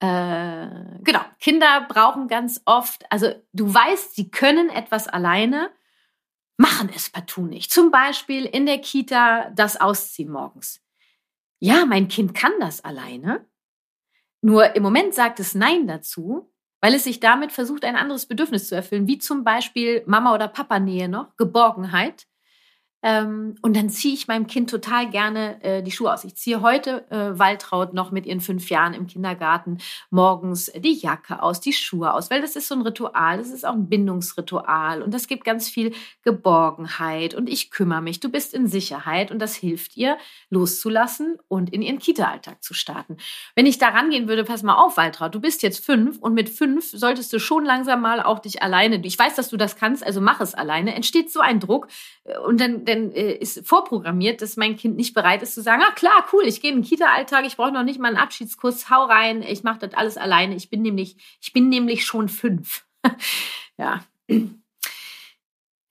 äh, 0.00 1.00
genau, 1.02 1.20
Kinder 1.40 1.86
brauchen 1.88 2.28
ganz 2.28 2.60
oft, 2.66 3.10
also 3.10 3.32
du 3.52 3.72
weißt, 3.72 4.14
sie 4.14 4.30
können 4.30 4.68
etwas 4.68 5.08
alleine, 5.08 5.70
machen 6.56 6.90
es 6.94 7.10
partout 7.10 7.46
nicht. 7.46 7.72
Zum 7.72 7.90
Beispiel 7.90 8.44
in 8.44 8.66
der 8.66 8.78
Kita 8.78 9.50
das 9.50 9.80
Ausziehen 9.80 10.30
morgens. 10.30 10.83
Ja, 11.64 11.86
mein 11.86 12.08
Kind 12.08 12.34
kann 12.34 12.52
das 12.60 12.84
alleine. 12.84 13.46
Nur 14.42 14.76
im 14.76 14.82
Moment 14.82 15.14
sagt 15.14 15.40
es 15.40 15.54
Nein 15.54 15.86
dazu, 15.86 16.52
weil 16.82 16.92
es 16.92 17.04
sich 17.04 17.20
damit 17.20 17.52
versucht, 17.52 17.86
ein 17.86 17.96
anderes 17.96 18.26
Bedürfnis 18.26 18.68
zu 18.68 18.74
erfüllen, 18.74 19.06
wie 19.06 19.16
zum 19.16 19.44
Beispiel 19.44 20.02
Mama- 20.04 20.34
oder 20.34 20.46
Papa-Nähe 20.46 21.08
noch, 21.08 21.34
Geborgenheit. 21.38 22.26
Ähm, 23.04 23.56
und 23.60 23.76
dann 23.76 23.90
ziehe 23.90 24.14
ich 24.14 24.28
meinem 24.28 24.46
Kind 24.46 24.70
total 24.70 25.10
gerne 25.10 25.62
äh, 25.62 25.82
die 25.82 25.90
Schuhe 25.90 26.10
aus. 26.10 26.24
Ich 26.24 26.36
ziehe 26.36 26.62
heute 26.62 27.04
äh, 27.10 27.38
Waltraud 27.38 27.92
noch 27.92 28.12
mit 28.12 28.24
ihren 28.24 28.40
fünf 28.40 28.70
Jahren 28.70 28.94
im 28.94 29.06
Kindergarten 29.06 29.76
morgens 30.08 30.72
die 30.74 30.94
Jacke 30.94 31.42
aus, 31.42 31.60
die 31.60 31.74
Schuhe 31.74 32.14
aus, 32.14 32.30
weil 32.30 32.40
das 32.40 32.56
ist 32.56 32.66
so 32.66 32.74
ein 32.74 32.80
Ritual, 32.80 33.36
das 33.36 33.50
ist 33.50 33.66
auch 33.66 33.74
ein 33.74 33.90
Bindungsritual 33.90 35.02
und 35.02 35.12
das 35.12 35.26
gibt 35.26 35.44
ganz 35.44 35.68
viel 35.68 35.92
Geborgenheit 36.22 37.34
und 37.34 37.50
ich 37.50 37.70
kümmere 37.70 38.00
mich, 38.00 38.20
du 38.20 38.30
bist 38.30 38.54
in 38.54 38.68
Sicherheit 38.68 39.30
und 39.30 39.38
das 39.38 39.54
hilft 39.54 39.98
ihr 39.98 40.16
loszulassen 40.48 41.36
und 41.46 41.74
in 41.74 41.82
ihren 41.82 41.98
Kita-Alltag 41.98 42.62
zu 42.62 42.72
starten. 42.72 43.18
Wenn 43.54 43.66
ich 43.66 43.76
da 43.76 43.88
rangehen 43.88 44.28
würde, 44.28 44.44
pass 44.44 44.62
mal 44.62 44.76
auf, 44.76 44.96
Waltraud, 44.96 45.34
du 45.34 45.40
bist 45.42 45.62
jetzt 45.62 45.84
fünf 45.84 46.16
und 46.20 46.32
mit 46.32 46.48
fünf 46.48 46.90
solltest 46.90 47.30
du 47.34 47.38
schon 47.38 47.66
langsam 47.66 48.00
mal 48.00 48.22
auch 48.22 48.38
dich 48.38 48.62
alleine, 48.62 49.04
ich 49.04 49.18
weiß, 49.18 49.34
dass 49.34 49.50
du 49.50 49.58
das 49.58 49.76
kannst, 49.76 50.02
also 50.06 50.22
mach 50.22 50.40
es 50.40 50.54
alleine, 50.54 50.94
entsteht 50.94 51.30
so 51.30 51.40
ein 51.40 51.60
Druck 51.60 51.88
äh, 52.24 52.38
und 52.38 52.58
dann 52.62 52.86
denn 52.94 53.12
äh, 53.12 53.32
ist 53.32 53.66
vorprogrammiert, 53.66 54.42
dass 54.42 54.56
mein 54.56 54.76
Kind 54.76 54.96
nicht 54.96 55.14
bereit 55.14 55.42
ist 55.42 55.54
zu 55.54 55.62
sagen, 55.62 55.82
ah 55.86 55.92
klar, 55.92 56.26
cool, 56.32 56.44
ich 56.44 56.60
gehe 56.60 56.70
in 56.70 56.78
den 56.78 56.84
Kita-Alltag, 56.84 57.44
ich 57.46 57.56
brauche 57.56 57.72
noch 57.72 57.82
nicht 57.82 57.98
mal 57.98 58.08
einen 58.08 58.16
Abschiedskurs, 58.16 58.90
hau 58.90 59.04
rein, 59.04 59.42
ich 59.42 59.62
mache 59.62 59.80
das 59.80 59.94
alles 59.94 60.16
alleine. 60.16 60.54
Ich 60.54 60.70
bin 60.70 60.82
nämlich, 60.82 61.16
ich 61.40 61.52
bin 61.52 61.68
nämlich 61.68 62.04
schon 62.04 62.28
fünf. 62.28 62.86
ja. 63.78 64.04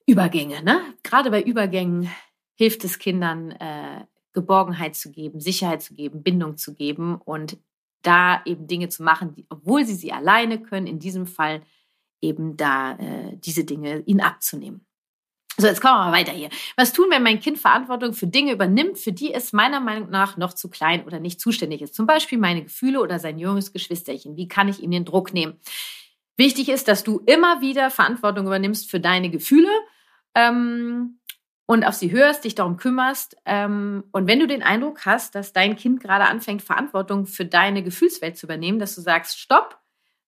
Übergänge, 0.06 0.62
ne? 0.62 0.80
Gerade 1.02 1.30
bei 1.30 1.42
Übergängen 1.42 2.10
hilft 2.56 2.84
es 2.84 2.98
Kindern, 2.98 3.52
äh, 3.52 4.04
Geborgenheit 4.32 4.96
zu 4.96 5.10
geben, 5.10 5.40
Sicherheit 5.40 5.82
zu 5.82 5.94
geben, 5.94 6.22
Bindung 6.22 6.56
zu 6.56 6.74
geben 6.74 7.16
und 7.16 7.58
da 8.02 8.42
eben 8.44 8.66
Dinge 8.66 8.88
zu 8.88 9.02
machen, 9.02 9.34
die, 9.34 9.46
obwohl 9.48 9.84
sie 9.84 9.94
sie 9.94 10.12
alleine 10.12 10.60
können, 10.60 10.86
in 10.86 10.98
diesem 10.98 11.26
Fall 11.26 11.62
eben 12.20 12.56
da 12.56 12.92
äh, 12.98 13.36
diese 13.36 13.64
Dinge 13.64 14.00
ihnen 14.00 14.20
abzunehmen. 14.20 14.86
So, 15.56 15.68
jetzt 15.68 15.80
kommen 15.80 15.94
wir 15.94 16.06
mal 16.06 16.12
weiter 16.12 16.32
hier. 16.32 16.48
Was 16.76 16.92
tun, 16.92 17.06
wenn 17.10 17.22
mein 17.22 17.38
Kind 17.38 17.58
Verantwortung 17.58 18.12
für 18.12 18.26
Dinge 18.26 18.52
übernimmt, 18.52 18.98
für 18.98 19.12
die 19.12 19.32
es 19.32 19.52
meiner 19.52 19.78
Meinung 19.78 20.10
nach 20.10 20.36
noch 20.36 20.52
zu 20.52 20.68
klein 20.68 21.04
oder 21.04 21.20
nicht 21.20 21.40
zuständig 21.40 21.80
ist? 21.80 21.94
Zum 21.94 22.06
Beispiel 22.06 22.38
meine 22.38 22.64
Gefühle 22.64 23.00
oder 23.00 23.20
sein 23.20 23.38
junges 23.38 23.72
Geschwisterchen. 23.72 24.36
Wie 24.36 24.48
kann 24.48 24.68
ich 24.68 24.82
ihm 24.82 24.90
den 24.90 25.04
Druck 25.04 25.32
nehmen? 25.32 25.60
Wichtig 26.36 26.68
ist, 26.68 26.88
dass 26.88 27.04
du 27.04 27.20
immer 27.26 27.60
wieder 27.60 27.90
Verantwortung 27.90 28.46
übernimmst 28.46 28.90
für 28.90 28.98
deine 28.98 29.30
Gefühle 29.30 29.70
ähm, 30.34 31.20
und 31.66 31.84
auf 31.84 31.94
sie 31.94 32.10
hörst, 32.10 32.44
dich 32.44 32.56
darum 32.56 32.76
kümmerst. 32.76 33.36
Ähm, 33.44 34.02
und 34.10 34.26
wenn 34.26 34.40
du 34.40 34.48
den 34.48 34.64
Eindruck 34.64 35.06
hast, 35.06 35.36
dass 35.36 35.52
dein 35.52 35.76
Kind 35.76 36.00
gerade 36.00 36.24
anfängt, 36.24 36.62
Verantwortung 36.62 37.26
für 37.26 37.44
deine 37.44 37.84
Gefühlswelt 37.84 38.36
zu 38.36 38.46
übernehmen, 38.46 38.80
dass 38.80 38.96
du 38.96 39.00
sagst, 39.00 39.38
stopp, 39.38 39.78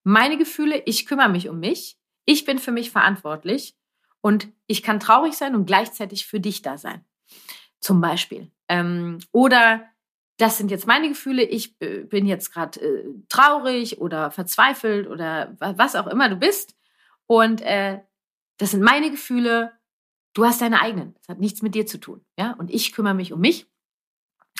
meine 0.04 0.38
Gefühle, 0.38 0.80
ich 0.86 1.04
kümmere 1.04 1.28
mich 1.28 1.48
um 1.48 1.58
mich, 1.58 1.98
ich 2.26 2.44
bin 2.44 2.60
für 2.60 2.70
mich 2.70 2.92
verantwortlich 2.92 3.74
und 4.20 4.48
ich 4.66 4.82
kann 4.82 5.00
traurig 5.00 5.34
sein 5.34 5.54
und 5.54 5.66
gleichzeitig 5.66 6.26
für 6.26 6.40
dich 6.40 6.62
da 6.62 6.78
sein. 6.78 7.04
Zum 7.80 8.00
Beispiel. 8.00 8.50
Ähm, 8.68 9.18
oder 9.32 9.84
das 10.38 10.58
sind 10.58 10.70
jetzt 10.70 10.86
meine 10.86 11.08
Gefühle, 11.08 11.42
ich 11.42 11.78
bin 11.78 12.26
jetzt 12.26 12.52
gerade 12.52 12.80
äh, 12.80 13.04
traurig 13.28 14.00
oder 14.00 14.30
verzweifelt 14.30 15.06
oder 15.06 15.56
was 15.58 15.96
auch 15.96 16.06
immer 16.06 16.28
du 16.28 16.36
bist. 16.36 16.76
Und 17.26 17.62
äh, 17.62 18.00
das 18.58 18.72
sind 18.72 18.82
meine 18.82 19.10
Gefühle, 19.10 19.72
du 20.34 20.44
hast 20.44 20.60
deine 20.60 20.82
eigenen. 20.82 21.14
Das 21.14 21.28
hat 21.28 21.40
nichts 21.40 21.62
mit 21.62 21.74
dir 21.74 21.86
zu 21.86 21.98
tun. 21.98 22.24
Ja? 22.38 22.52
Und 22.58 22.70
ich 22.70 22.92
kümmere 22.92 23.14
mich 23.14 23.32
um 23.32 23.40
mich. 23.40 23.66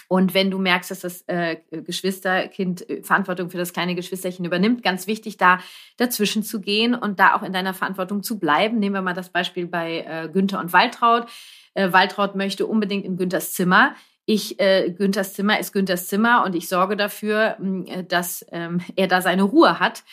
Und 0.08 0.34
wenn 0.34 0.50
du 0.50 0.58
merkst, 0.58 0.90
dass 0.90 1.00
das 1.00 1.22
äh, 1.26 1.56
Geschwisterkind 1.70 2.88
äh, 2.88 3.02
Verantwortung 3.02 3.50
für 3.50 3.58
das 3.58 3.72
kleine 3.72 3.94
Geschwisterchen 3.94 4.44
übernimmt, 4.44 4.82
ganz 4.82 5.06
wichtig, 5.06 5.36
da 5.36 5.58
dazwischen 5.96 6.42
zu 6.42 6.60
gehen 6.60 6.94
und 6.94 7.18
da 7.18 7.34
auch 7.34 7.42
in 7.42 7.52
deiner 7.52 7.74
Verantwortung 7.74 8.22
zu 8.22 8.38
bleiben. 8.38 8.78
Nehmen 8.78 8.94
wir 8.94 9.02
mal 9.02 9.14
das 9.14 9.30
Beispiel 9.30 9.66
bei 9.66 10.04
äh, 10.06 10.28
Günther 10.32 10.60
und 10.60 10.72
Waltraud. 10.72 11.26
Äh, 11.74 11.92
Waltraud 11.92 12.36
möchte 12.36 12.66
unbedingt 12.66 13.04
in 13.04 13.16
Günthers 13.16 13.52
Zimmer. 13.52 13.94
Ich, 14.26 14.58
äh, 14.60 14.90
Günthers 14.90 15.34
Zimmer 15.34 15.58
ist 15.58 15.72
Günthers 15.72 16.08
Zimmer 16.08 16.44
und 16.44 16.54
ich 16.54 16.68
sorge 16.68 16.96
dafür, 16.96 17.56
äh, 17.86 18.04
dass 18.04 18.44
ähm, 18.50 18.80
er 18.96 19.08
da 19.08 19.20
seine 19.20 19.42
Ruhe 19.42 19.80
hat. 19.80 20.04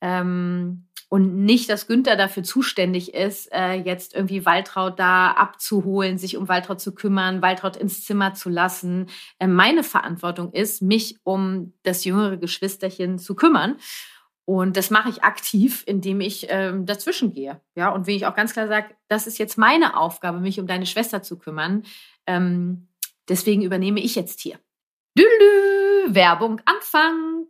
Ähm, 0.00 0.88
und 1.12 1.44
nicht, 1.44 1.68
dass 1.68 1.88
Günther 1.88 2.16
dafür 2.16 2.42
zuständig 2.42 3.12
ist, 3.12 3.52
äh, 3.52 3.74
jetzt 3.74 4.14
irgendwie 4.14 4.46
Waltraud 4.46 4.98
da 4.98 5.32
abzuholen, 5.32 6.16
sich 6.16 6.38
um 6.38 6.48
Waltraud 6.48 6.80
zu 6.80 6.94
kümmern, 6.94 7.42
Waltraud 7.42 7.76
ins 7.76 8.02
Zimmer 8.02 8.32
zu 8.32 8.48
lassen. 8.48 9.10
Äh, 9.38 9.46
meine 9.46 9.82
Verantwortung 9.82 10.54
ist, 10.54 10.80
mich 10.80 11.18
um 11.22 11.74
das 11.82 12.06
jüngere 12.06 12.38
Geschwisterchen 12.38 13.18
zu 13.18 13.34
kümmern. 13.34 13.76
Und 14.46 14.78
das 14.78 14.88
mache 14.88 15.10
ich 15.10 15.22
aktiv, 15.22 15.82
indem 15.84 16.22
ich 16.22 16.46
ähm, 16.48 16.86
dazwischen 16.86 17.34
gehe. 17.34 17.60
Ja, 17.74 17.90
und 17.90 18.06
wie 18.06 18.16
ich 18.16 18.24
auch 18.24 18.34
ganz 18.34 18.54
klar 18.54 18.68
sage, 18.68 18.86
das 19.08 19.26
ist 19.26 19.36
jetzt 19.36 19.58
meine 19.58 19.98
Aufgabe, 19.98 20.40
mich 20.40 20.60
um 20.60 20.66
deine 20.66 20.86
Schwester 20.86 21.22
zu 21.22 21.38
kümmern. 21.38 21.82
Ähm, 22.26 22.88
deswegen 23.28 23.60
übernehme 23.60 24.00
ich 24.00 24.14
jetzt 24.14 24.40
hier. 24.40 24.58
Dülü, 25.18 26.14
Werbung 26.14 26.62
Anfang. 26.64 27.48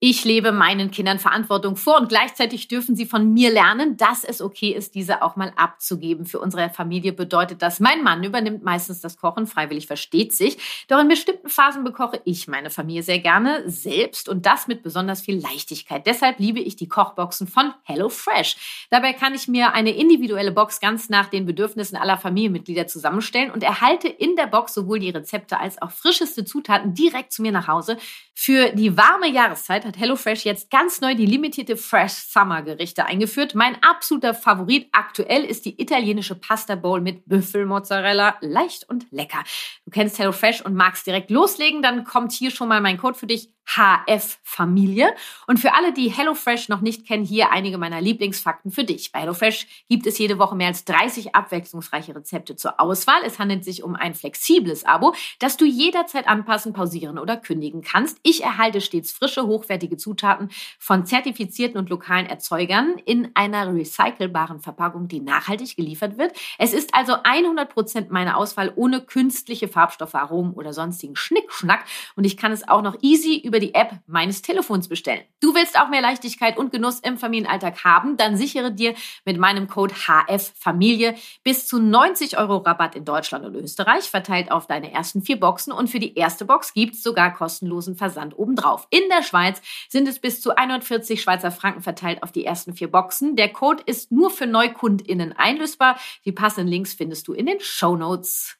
Ich 0.00 0.24
lebe 0.24 0.52
meinen 0.52 0.92
Kindern 0.92 1.18
Verantwortung 1.18 1.74
vor 1.74 1.98
und 1.98 2.08
gleichzeitig 2.08 2.68
dürfen 2.68 2.94
sie 2.94 3.04
von 3.04 3.32
mir 3.32 3.50
lernen, 3.50 3.96
dass 3.96 4.22
es 4.22 4.40
okay 4.40 4.70
ist, 4.70 4.94
diese 4.94 5.22
auch 5.22 5.34
mal 5.34 5.52
abzugeben. 5.56 6.24
Für 6.24 6.38
unsere 6.38 6.70
Familie 6.70 7.12
bedeutet 7.12 7.62
das, 7.62 7.80
mein 7.80 8.04
Mann 8.04 8.22
übernimmt 8.22 8.62
meistens 8.62 9.00
das 9.00 9.16
Kochen, 9.16 9.48
freiwillig 9.48 9.88
versteht 9.88 10.32
sich. 10.32 10.86
Doch 10.86 11.00
in 11.00 11.08
bestimmten 11.08 11.48
Phasen 11.48 11.82
bekoche 11.82 12.20
ich 12.24 12.46
meine 12.46 12.70
Familie 12.70 13.02
sehr 13.02 13.18
gerne 13.18 13.68
selbst 13.68 14.28
und 14.28 14.46
das 14.46 14.68
mit 14.68 14.84
besonders 14.84 15.20
viel 15.20 15.40
Leichtigkeit. 15.40 16.06
Deshalb 16.06 16.38
liebe 16.38 16.60
ich 16.60 16.76
die 16.76 16.86
Kochboxen 16.86 17.48
von 17.48 17.74
HelloFresh. 17.82 18.86
Dabei 18.90 19.14
kann 19.14 19.34
ich 19.34 19.48
mir 19.48 19.74
eine 19.74 19.90
individuelle 19.90 20.52
Box 20.52 20.78
ganz 20.78 21.08
nach 21.08 21.26
den 21.26 21.44
Bedürfnissen 21.44 21.96
aller 21.96 22.18
Familienmitglieder 22.18 22.86
zusammenstellen 22.86 23.50
und 23.50 23.64
erhalte 23.64 24.06
in 24.06 24.36
der 24.36 24.46
Box 24.46 24.74
sowohl 24.74 25.00
die 25.00 25.10
Rezepte 25.10 25.58
als 25.58 25.82
auch 25.82 25.90
frischeste 25.90 26.44
Zutaten 26.44 26.94
direkt 26.94 27.32
zu 27.32 27.42
mir 27.42 27.50
nach 27.50 27.66
Hause. 27.66 27.96
Für 28.32 28.70
die 28.70 28.96
warme 28.96 29.28
Jahreszeit 29.28 29.87
hat 29.88 29.98
HelloFresh 29.98 30.44
jetzt 30.44 30.70
ganz 30.70 31.00
neu 31.00 31.14
die 31.16 31.26
limitierte 31.26 31.76
Fresh 31.76 32.12
Summer 32.12 32.62
Gerichte 32.62 33.06
eingeführt. 33.06 33.54
Mein 33.54 33.82
absoluter 33.82 34.34
Favorit 34.34 34.88
aktuell 34.92 35.44
ist 35.44 35.64
die 35.64 35.80
italienische 35.80 36.36
Pasta 36.36 36.76
Bowl 36.76 37.00
mit 37.00 37.26
Büffelmozzarella. 37.26 38.36
Leicht 38.40 38.88
und 38.88 39.06
lecker. 39.10 39.42
Du 39.84 39.90
kennst 39.90 40.18
HelloFresh 40.18 40.60
und 40.60 40.74
magst 40.74 41.06
direkt 41.06 41.30
loslegen, 41.30 41.82
dann 41.82 42.04
kommt 42.04 42.32
hier 42.32 42.50
schon 42.50 42.68
mal 42.68 42.80
mein 42.80 42.98
Code 42.98 43.18
für 43.18 43.26
dich. 43.26 43.50
HF-Familie. 43.68 45.14
Und 45.46 45.60
für 45.60 45.74
alle, 45.74 45.92
die 45.92 46.08
HelloFresh 46.08 46.68
noch 46.68 46.80
nicht 46.80 47.06
kennen, 47.06 47.24
hier 47.24 47.50
einige 47.50 47.78
meiner 47.78 48.00
Lieblingsfakten 48.00 48.70
für 48.70 48.84
dich. 48.84 49.12
Bei 49.12 49.20
HelloFresh 49.20 49.66
gibt 49.88 50.06
es 50.06 50.18
jede 50.18 50.38
Woche 50.38 50.56
mehr 50.56 50.68
als 50.68 50.84
30 50.84 51.34
abwechslungsreiche 51.34 52.14
Rezepte 52.14 52.56
zur 52.56 52.80
Auswahl. 52.80 53.20
Es 53.24 53.38
handelt 53.38 53.64
sich 53.64 53.82
um 53.82 53.94
ein 53.94 54.14
flexibles 54.14 54.84
Abo, 54.84 55.14
das 55.38 55.56
du 55.56 55.66
jederzeit 55.66 56.26
anpassen, 56.26 56.72
pausieren 56.72 57.18
oder 57.18 57.36
kündigen 57.36 57.82
kannst. 57.82 58.18
Ich 58.22 58.42
erhalte 58.42 58.80
stets 58.80 59.12
frische, 59.12 59.46
hochwertige 59.46 59.96
Zutaten 59.98 60.48
von 60.78 61.04
zertifizierten 61.04 61.78
und 61.78 61.90
lokalen 61.90 62.26
Erzeugern 62.26 62.96
in 63.04 63.30
einer 63.34 63.72
recycelbaren 63.74 64.60
Verpackung, 64.60 65.08
die 65.08 65.20
nachhaltig 65.20 65.76
geliefert 65.76 66.16
wird. 66.18 66.32
Es 66.58 66.72
ist 66.72 66.94
also 66.94 67.16
100 67.22 67.68
Prozent 67.68 68.10
meine 68.10 68.36
Auswahl 68.36 68.72
ohne 68.74 69.02
künstliche 69.02 69.68
Farbstoffe, 69.68 70.14
Aromen 70.14 70.54
oder 70.54 70.72
sonstigen 70.72 71.16
Schnickschnack. 71.16 71.84
Und 72.16 72.24
ich 72.24 72.36
kann 72.36 72.52
es 72.52 72.66
auch 72.66 72.82
noch 72.82 72.96
easy 73.02 73.38
über 73.38 73.57
über 73.58 73.66
die 73.66 73.74
App 73.74 73.98
meines 74.06 74.40
Telefons 74.42 74.88
bestellen. 74.88 75.22
Du 75.40 75.54
willst 75.54 75.78
auch 75.78 75.88
mehr 75.88 76.00
Leichtigkeit 76.00 76.56
und 76.56 76.70
Genuss 76.70 77.00
im 77.00 77.18
Familienalltag 77.18 77.82
haben? 77.84 78.16
Dann 78.16 78.36
sichere 78.36 78.72
dir 78.72 78.94
mit 79.24 79.36
meinem 79.36 79.66
Code 79.66 79.94
HF 79.94 80.52
Familie 80.56 81.16
bis 81.42 81.66
zu 81.66 81.80
90 81.80 82.38
Euro 82.38 82.58
Rabatt 82.58 82.94
in 82.94 83.04
Deutschland 83.04 83.44
und 83.44 83.56
Österreich, 83.56 84.04
verteilt 84.04 84.52
auf 84.52 84.68
deine 84.68 84.92
ersten 84.92 85.22
vier 85.22 85.40
Boxen. 85.40 85.72
Und 85.72 85.90
für 85.90 85.98
die 85.98 86.14
erste 86.14 86.44
Box 86.44 86.72
gibt's 86.72 87.02
sogar 87.02 87.34
kostenlosen 87.34 87.96
Versand 87.96 88.38
obendrauf. 88.38 88.86
In 88.90 89.02
der 89.10 89.22
Schweiz 89.24 89.60
sind 89.88 90.06
es 90.06 90.20
bis 90.20 90.40
zu 90.40 90.56
140 90.56 91.20
Schweizer 91.20 91.50
Franken 91.50 91.82
verteilt 91.82 92.22
auf 92.22 92.30
die 92.30 92.44
ersten 92.44 92.74
vier 92.74 92.90
Boxen. 92.90 93.34
Der 93.34 93.52
Code 93.52 93.82
ist 93.86 94.12
nur 94.12 94.30
für 94.30 94.46
NeukundInnen 94.46 95.32
einlösbar. 95.32 95.98
Die 96.24 96.32
passenden 96.32 96.68
Links 96.68 96.94
findest 96.94 97.26
du 97.26 97.32
in 97.32 97.46
den 97.46 97.60
Show 97.60 97.96
Notes. 97.96 98.56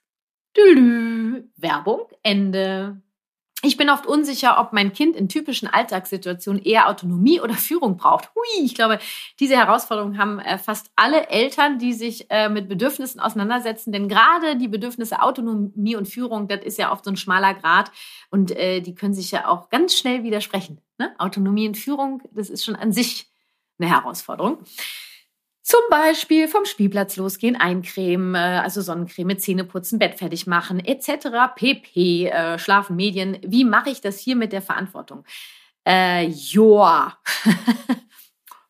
Werbung 1.57 2.09
Ende. 2.25 3.01
Ich 3.65 3.77
bin 3.77 3.91
oft 3.91 4.07
unsicher, 4.07 4.61
ob 4.61 4.73
mein 4.73 4.93
Kind 4.93 5.17
in 5.17 5.29
typischen 5.29 5.67
Alltagssituationen 5.67 6.63
eher 6.63 6.89
Autonomie 6.89 7.41
oder 7.41 7.55
Führung 7.55 7.97
braucht. 7.97 8.31
Hui, 8.37 8.65
ich 8.65 8.77
glaube, 8.77 9.01
diese 9.41 9.57
Herausforderung 9.57 10.17
haben 10.17 10.39
äh, 10.39 10.59
fast 10.59 10.93
alle 10.95 11.29
Eltern, 11.29 11.81
die 11.81 11.93
sich 11.93 12.31
äh, 12.31 12.49
mit 12.49 12.69
Bedürfnissen 12.69 13.21
auseinandersetzen. 13.21 13.91
Denn 13.91 14.09
gerade 14.09 14.57
die 14.57 14.69
Bedürfnisse 14.69 15.23
Autonomie 15.23 15.97
und 15.97 16.07
Führung, 16.07 16.47
das 16.47 16.61
ist 16.65 16.79
ja 16.79 16.93
oft 16.93 17.05
so 17.05 17.11
ein 17.11 17.17
schmaler 17.17 17.55
Grad 17.55 17.91
und 18.31 18.53
äh, 18.53 18.81
die 18.81 18.95
können 18.95 19.15
sich 19.15 19.33
ja 19.33 19.49
auch 19.49 19.71
ganz 19.71 19.97
schnell 19.97 20.23
widersprechen. 20.23 20.81
Ne? 20.97 21.13
Autonomie 21.19 21.67
und 21.67 21.77
Führung, 21.77 22.23
das 22.31 22.51
ist 22.51 22.65
schon 22.65 22.77
an 22.77 22.93
sich 22.93 23.27
eine 23.81 23.91
Herausforderung. 23.91 24.59
Zum 25.69 25.81
Beispiel 25.91 26.49
vom 26.49 26.65
Spielplatz 26.65 27.17
losgehen, 27.17 27.55
eincremen, 27.55 28.35
äh, 28.35 28.39
also 28.39 28.81
Sonnencreme, 28.81 29.39
Zähne 29.39 29.65
putzen, 29.65 29.99
Bett 29.99 30.19
fertig 30.19 30.47
machen, 30.47 30.83
etc. 30.83 31.29
pp. 31.55 32.25
Äh, 32.29 32.59
Schlafen, 32.59 32.97
Medien. 32.97 33.37
Wie 33.43 33.67
mache 33.67 33.91
ich 33.91 34.01
das 34.01 34.19
hier 34.19 34.35
mit 34.35 34.55
der 34.55 34.63
Verantwortung? 34.63 35.27
Äh, 35.87 36.25
joa. 36.29 37.19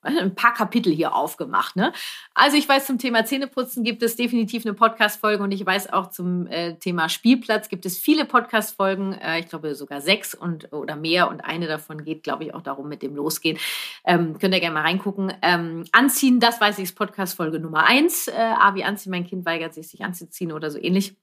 ein 0.03 0.35
paar 0.35 0.55
Kapitel 0.55 0.93
hier 0.93 1.15
aufgemacht. 1.15 1.77
Ne? 1.77 1.93
Also 2.35 2.57
ich 2.57 2.69
weiß, 2.69 2.87
zum 2.87 2.99
Thema 2.99 3.25
Zähneputzen 3.25 3.83
gibt 3.85 4.03
es 4.03 4.17
definitiv 4.17 4.65
eine 4.65 4.75
Podcast-Folge 4.75 5.43
und 5.43 5.53
ich 5.53 5.65
weiß 5.65 5.93
auch 5.93 6.11
zum 6.11 6.47
äh, 6.47 6.75
Thema 6.77 7.09
Spielplatz 7.09 7.69
gibt 7.69 7.85
es 7.85 7.99
viele 7.99 8.25
Podcast-Folgen, 8.25 9.15
äh, 9.15 9.41
ich 9.41 9.49
glaube 9.49 9.75
sogar 9.75 10.01
sechs 10.01 10.35
und 10.35 10.73
oder 10.73 10.97
mehr 10.97 11.29
und 11.29 11.41
eine 11.41 11.67
davon 11.67 12.05
geht, 12.05 12.23
glaube 12.23 12.45
ich, 12.45 12.55
auch 12.55 12.63
darum 12.63 12.89
mit 12.89 13.03
dem 13.03 13.17
Losgehen. 13.17 13.59
Ähm, 14.05 14.39
könnt 14.39 14.55
ihr 14.55 14.61
gerne 14.61 14.75
mal 14.75 14.83
reingucken. 14.83 15.33
Ähm, 15.43 15.85
anziehen, 15.93 16.41
das 16.41 16.61
weiß 16.61 16.79
ich, 16.79 16.85
ist 16.85 16.97
Podcast-Folge 16.97 17.59
Nummer 17.59 17.85
eins. 17.85 18.29
Äh, 18.29 18.33
A 18.33 18.75
wie 18.75 18.85
anziehen, 18.85 19.11
mein 19.11 19.27
Kind 19.27 19.45
weigert 19.45 19.75
sich, 19.75 19.89
sich 19.89 20.05
anzuziehen 20.05 20.53
oder 20.53 20.71
so 20.71 20.79
ähnlich. 20.79 21.17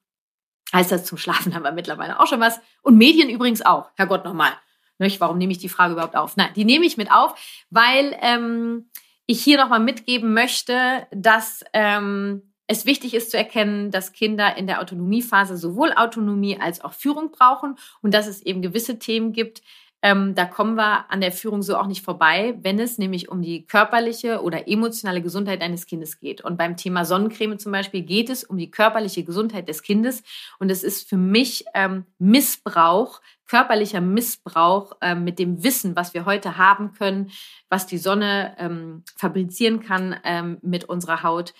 Heißt 0.73 0.91
das, 0.91 1.05
zum 1.05 1.17
Schlafen 1.17 1.55
haben 1.55 1.63
wir 1.63 1.71
mittlerweile 1.71 2.19
auch 2.19 2.27
schon 2.27 2.39
was. 2.39 2.59
Und 2.81 2.97
Medien 2.97 3.29
übrigens 3.29 3.61
auch. 3.65 3.91
Herrgott 3.95 4.25
nochmal. 4.25 4.51
Nicht? 4.97 5.19
Warum 5.19 5.37
nehme 5.37 5.51
ich 5.51 5.57
die 5.57 5.69
Frage 5.69 5.93
überhaupt 5.93 6.15
auf? 6.15 6.37
Nein, 6.37 6.51
die 6.55 6.65
nehme 6.65 6.85
ich 6.85 6.97
mit 6.97 7.11
auf, 7.11 7.35
weil 7.69 8.17
ähm, 8.21 8.89
ich 9.27 9.43
hier 9.43 9.57
nochmal 9.57 9.79
mitgeben 9.79 10.33
möchte, 10.33 11.07
dass 11.11 11.63
ähm, 11.73 12.53
es 12.67 12.85
wichtig 12.85 13.13
ist 13.13 13.31
zu 13.31 13.37
erkennen, 13.37 13.91
dass 13.91 14.13
Kinder 14.13 14.57
in 14.57 14.67
der 14.67 14.81
Autonomiephase 14.81 15.57
sowohl 15.57 15.93
Autonomie 15.93 16.59
als 16.59 16.81
auch 16.81 16.93
Führung 16.93 17.31
brauchen 17.31 17.75
und 18.01 18.13
dass 18.13 18.27
es 18.27 18.41
eben 18.41 18.61
gewisse 18.61 18.97
Themen 18.97 19.33
gibt, 19.33 19.61
ähm, 20.05 20.35
da 20.35 20.45
kommen 20.45 20.75
wir 20.75 21.09
an 21.09 21.19
der 21.19 21.31
Führung 21.31 21.63
so 21.63 21.77
auch 21.77 21.87
nicht 21.87 22.05
vorbei, 22.05 22.55
wenn 22.61 22.77
es 22.77 22.99
nämlich 22.99 23.27
um 23.27 23.41
die 23.41 23.65
körperliche 23.65 24.43
oder 24.43 24.67
emotionale 24.67 25.19
Gesundheit 25.19 25.63
eines 25.63 25.87
Kindes 25.87 26.19
geht. 26.19 26.41
Und 26.41 26.57
beim 26.57 26.77
Thema 26.77 27.05
Sonnencreme 27.05 27.57
zum 27.57 27.71
Beispiel 27.71 28.03
geht 28.03 28.29
es 28.29 28.43
um 28.43 28.55
die 28.59 28.69
körperliche 28.69 29.23
Gesundheit 29.23 29.67
des 29.67 29.81
Kindes. 29.81 30.21
Und 30.59 30.69
es 30.69 30.83
ist 30.83 31.09
für 31.09 31.17
mich 31.17 31.65
ähm, 31.73 32.05
Missbrauch, 32.19 33.19
körperlicher 33.47 33.99
Missbrauch 33.99 34.91
äh, 35.01 35.15
mit 35.15 35.39
dem 35.39 35.63
Wissen, 35.63 35.95
was 35.95 36.13
wir 36.13 36.25
heute 36.25 36.59
haben 36.59 36.93
können, 36.93 37.31
was 37.69 37.87
die 37.87 37.97
Sonne 37.97 38.55
ähm, 38.59 39.01
fabrizieren 39.17 39.79
kann 39.79 40.15
ähm, 40.23 40.59
mit 40.61 40.83
unserer 40.83 41.23
Haut, 41.23 41.55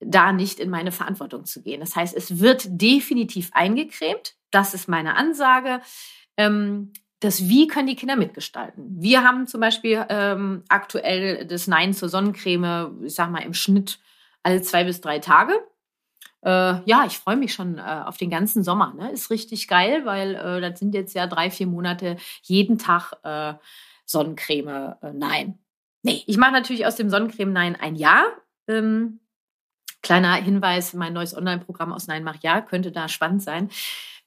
da 0.00 0.32
nicht 0.32 0.58
in 0.58 0.70
meine 0.70 0.90
Verantwortung 0.90 1.44
zu 1.44 1.62
gehen. 1.62 1.80
Das 1.80 1.96
heißt, 1.96 2.16
es 2.16 2.40
wird 2.40 2.64
definitiv 2.66 3.50
eingecremt. 3.52 4.36
Das 4.50 4.72
ist 4.72 4.88
meine 4.88 5.16
Ansage. 5.16 5.82
Ähm, 6.38 6.94
das 7.24 7.48
Wie 7.48 7.66
können 7.66 7.86
die 7.86 7.96
Kinder 7.96 8.16
mitgestalten. 8.16 8.84
Wir 9.00 9.24
haben 9.24 9.46
zum 9.46 9.58
Beispiel 9.58 10.04
ähm, 10.10 10.62
aktuell 10.68 11.46
das 11.46 11.66
Nein 11.66 11.94
zur 11.94 12.10
Sonnencreme, 12.10 13.02
ich 13.02 13.14
sag 13.14 13.30
mal 13.30 13.42
im 13.42 13.54
Schnitt 13.54 13.98
alle 14.42 14.60
zwei 14.60 14.84
bis 14.84 15.00
drei 15.00 15.20
Tage. 15.20 15.54
Äh, 16.42 16.82
ja, 16.84 17.06
ich 17.06 17.18
freue 17.18 17.36
mich 17.36 17.54
schon 17.54 17.78
äh, 17.78 18.02
auf 18.04 18.18
den 18.18 18.28
ganzen 18.28 18.62
Sommer. 18.62 18.92
Ne? 18.92 19.10
Ist 19.10 19.30
richtig 19.30 19.68
geil, 19.68 20.04
weil 20.04 20.34
äh, 20.34 20.60
das 20.60 20.78
sind 20.78 20.94
jetzt 20.94 21.14
ja 21.14 21.26
drei, 21.26 21.50
vier 21.50 21.66
Monate 21.66 22.18
jeden 22.42 22.76
Tag 22.76 23.14
äh, 23.22 23.54
Sonnencreme 24.04 24.96
äh, 25.00 25.12
Nein. 25.14 25.58
Nee, 26.02 26.22
ich 26.26 26.36
mache 26.36 26.52
natürlich 26.52 26.84
aus 26.84 26.96
dem 26.96 27.08
Sonnencreme 27.08 27.54
Nein 27.54 27.74
ein 27.74 27.96
Jahr. 27.96 28.26
Ähm, 28.68 29.20
kleiner 30.02 30.34
Hinweis, 30.34 30.92
mein 30.92 31.14
neues 31.14 31.34
Online-Programm 31.34 31.90
aus 31.90 32.06
Nein 32.06 32.22
mach 32.22 32.36
Ja 32.42 32.60
könnte 32.60 32.92
da 32.92 33.08
spannend 33.08 33.42
sein. 33.42 33.70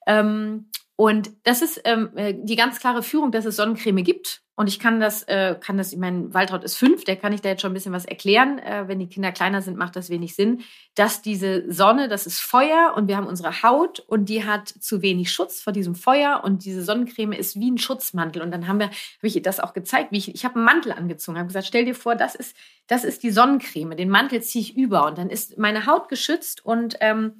Ähm, 0.07 0.71
und 0.97 1.29
das 1.43 1.61
ist 1.61 1.79
ähm, 1.85 2.09
äh, 2.15 2.33
die 2.35 2.55
ganz 2.55 2.79
klare 2.79 3.03
Führung, 3.03 3.31
dass 3.31 3.45
es 3.45 3.55
Sonnencreme 3.55 4.03
gibt. 4.03 4.41
Und 4.55 4.67
ich 4.67 4.79
kann 4.79 4.99
das, 4.99 5.21
äh, 5.27 5.55
kann 5.61 5.77
das, 5.77 5.93
ich 5.93 5.99
meine, 5.99 6.33
Waltraud 6.33 6.63
ist 6.63 6.75
fünf, 6.75 7.03
der 7.03 7.15
kann 7.17 7.31
ich 7.31 7.41
da 7.41 7.49
jetzt 7.49 7.61
schon 7.61 7.69
ein 7.69 7.75
bisschen 7.75 7.93
was 7.93 8.05
erklären. 8.05 8.57
Äh, 8.57 8.87
wenn 8.87 8.97
die 8.97 9.07
Kinder 9.07 9.31
kleiner 9.31 9.61
sind, 9.61 9.77
macht 9.77 9.95
das 9.95 10.09
wenig 10.09 10.33
Sinn. 10.33 10.63
Dass 10.95 11.21
diese 11.21 11.71
Sonne, 11.71 12.07
das 12.07 12.25
ist 12.25 12.39
Feuer 12.39 12.95
und 12.95 13.07
wir 13.07 13.15
haben 13.15 13.27
unsere 13.27 13.61
Haut 13.61 13.99
und 13.99 14.27
die 14.27 14.43
hat 14.43 14.69
zu 14.69 15.03
wenig 15.03 15.31
Schutz 15.31 15.61
vor 15.61 15.71
diesem 15.71 15.93
Feuer 15.93 16.41
und 16.43 16.65
diese 16.65 16.81
Sonnencreme 16.81 17.33
ist 17.33 17.59
wie 17.59 17.69
ein 17.69 17.77
Schutzmantel. 17.77 18.41
Und 18.41 18.49
dann 18.49 18.67
haben 18.67 18.79
wir, 18.79 18.87
habe 18.87 18.97
ich 19.21 19.35
ihr 19.35 19.43
das 19.43 19.59
auch 19.59 19.73
gezeigt, 19.73 20.11
wie 20.11 20.17
ich, 20.17 20.33
ich 20.33 20.45
habe 20.45 20.55
einen 20.55 20.65
Mantel 20.65 20.93
angezogen, 20.93 21.37
habe 21.37 21.45
gesagt, 21.45 21.67
stell 21.67 21.85
dir 21.85 21.93
vor, 21.93 22.15
das 22.15 22.33
ist, 22.33 22.57
das 22.87 23.03
ist 23.03 23.21
die 23.21 23.29
Sonnencreme. 23.29 23.95
Den 23.95 24.09
Mantel 24.09 24.41
ziehe 24.41 24.63
ich 24.63 24.75
über 24.75 25.05
und 25.05 25.19
dann 25.19 25.29
ist 25.29 25.59
meine 25.59 25.85
Haut 25.85 26.09
geschützt 26.09 26.65
und 26.65 26.95
ähm, 27.01 27.33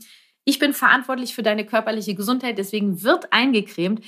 ich 0.48 0.60
bin 0.60 0.74
verantwortlich 0.74 1.36
für 1.36 1.44
deine 1.44 1.66
körperliche 1.66 2.16
Gesundheit, 2.16 2.58
deswegen 2.58 3.04
wird 3.04 3.34
eingecremt. 3.34 4.02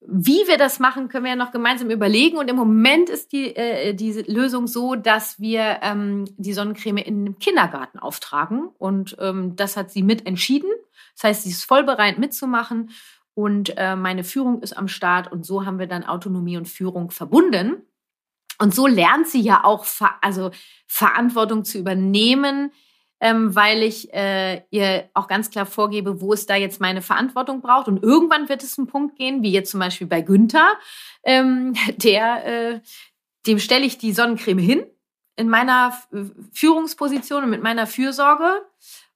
Wie 0.00 0.42
wir 0.48 0.56
das 0.58 0.80
machen, 0.80 1.08
können 1.08 1.26
wir 1.26 1.30
ja 1.30 1.36
noch 1.36 1.52
gemeinsam 1.52 1.90
überlegen. 1.90 2.38
Und 2.38 2.50
im 2.50 2.56
Moment 2.56 3.08
ist 3.08 3.30
die, 3.30 3.54
äh, 3.54 3.94
diese 3.94 4.22
Lösung 4.22 4.66
so, 4.66 4.96
dass 4.96 5.38
wir 5.38 5.78
ähm, 5.82 6.24
die 6.38 6.54
Sonnencreme 6.54 6.96
in 6.96 7.24
den 7.24 7.38
Kindergarten 7.38 8.00
auftragen. 8.00 8.70
Und 8.78 9.16
ähm, 9.20 9.54
das 9.54 9.76
hat 9.76 9.92
sie 9.92 10.02
mit 10.02 10.26
entschieden. 10.26 10.70
Das 11.14 11.22
heißt, 11.22 11.42
sie 11.44 11.50
ist 11.50 11.64
voll 11.64 11.84
bereit 11.84 12.18
mitzumachen. 12.18 12.90
Und 13.34 13.74
äh, 13.76 13.94
meine 13.94 14.24
Führung 14.24 14.62
ist 14.62 14.76
am 14.76 14.88
Start. 14.88 15.30
Und 15.30 15.46
so 15.46 15.66
haben 15.66 15.78
wir 15.78 15.86
dann 15.86 16.02
Autonomie 16.02 16.56
und 16.56 16.66
Führung 16.66 17.12
verbunden. 17.12 17.82
Und 18.58 18.74
so 18.74 18.88
lernt 18.88 19.28
sie 19.28 19.40
ja 19.40 19.62
auch, 19.62 19.86
also 20.20 20.50
Verantwortung 20.88 21.64
zu 21.64 21.78
übernehmen 21.78 22.72
ähm, 23.20 23.54
weil 23.54 23.82
ich 23.82 24.12
äh, 24.14 24.62
ihr 24.70 25.10
auch 25.14 25.28
ganz 25.28 25.50
klar 25.50 25.66
vorgebe, 25.66 26.20
wo 26.20 26.32
es 26.32 26.46
da 26.46 26.56
jetzt 26.56 26.80
meine 26.80 27.02
Verantwortung 27.02 27.60
braucht. 27.60 27.86
Und 27.86 28.02
irgendwann 28.02 28.48
wird 28.48 28.62
es 28.62 28.78
einen 28.78 28.86
Punkt 28.86 29.16
gehen, 29.16 29.42
wie 29.42 29.52
jetzt 29.52 29.70
zum 29.70 29.80
Beispiel 29.80 30.06
bei 30.06 30.22
Günther, 30.22 30.78
ähm, 31.22 31.74
der, 31.96 32.44
äh, 32.46 32.80
dem 33.46 33.58
stelle 33.58 33.84
ich 33.84 33.98
die 33.98 34.12
Sonnencreme 34.12 34.58
hin 34.58 34.86
in 35.36 35.48
meiner 35.48 35.96
Führungsposition 36.52 37.44
und 37.44 37.50
mit 37.50 37.62
meiner 37.62 37.86
Fürsorge. 37.86 38.66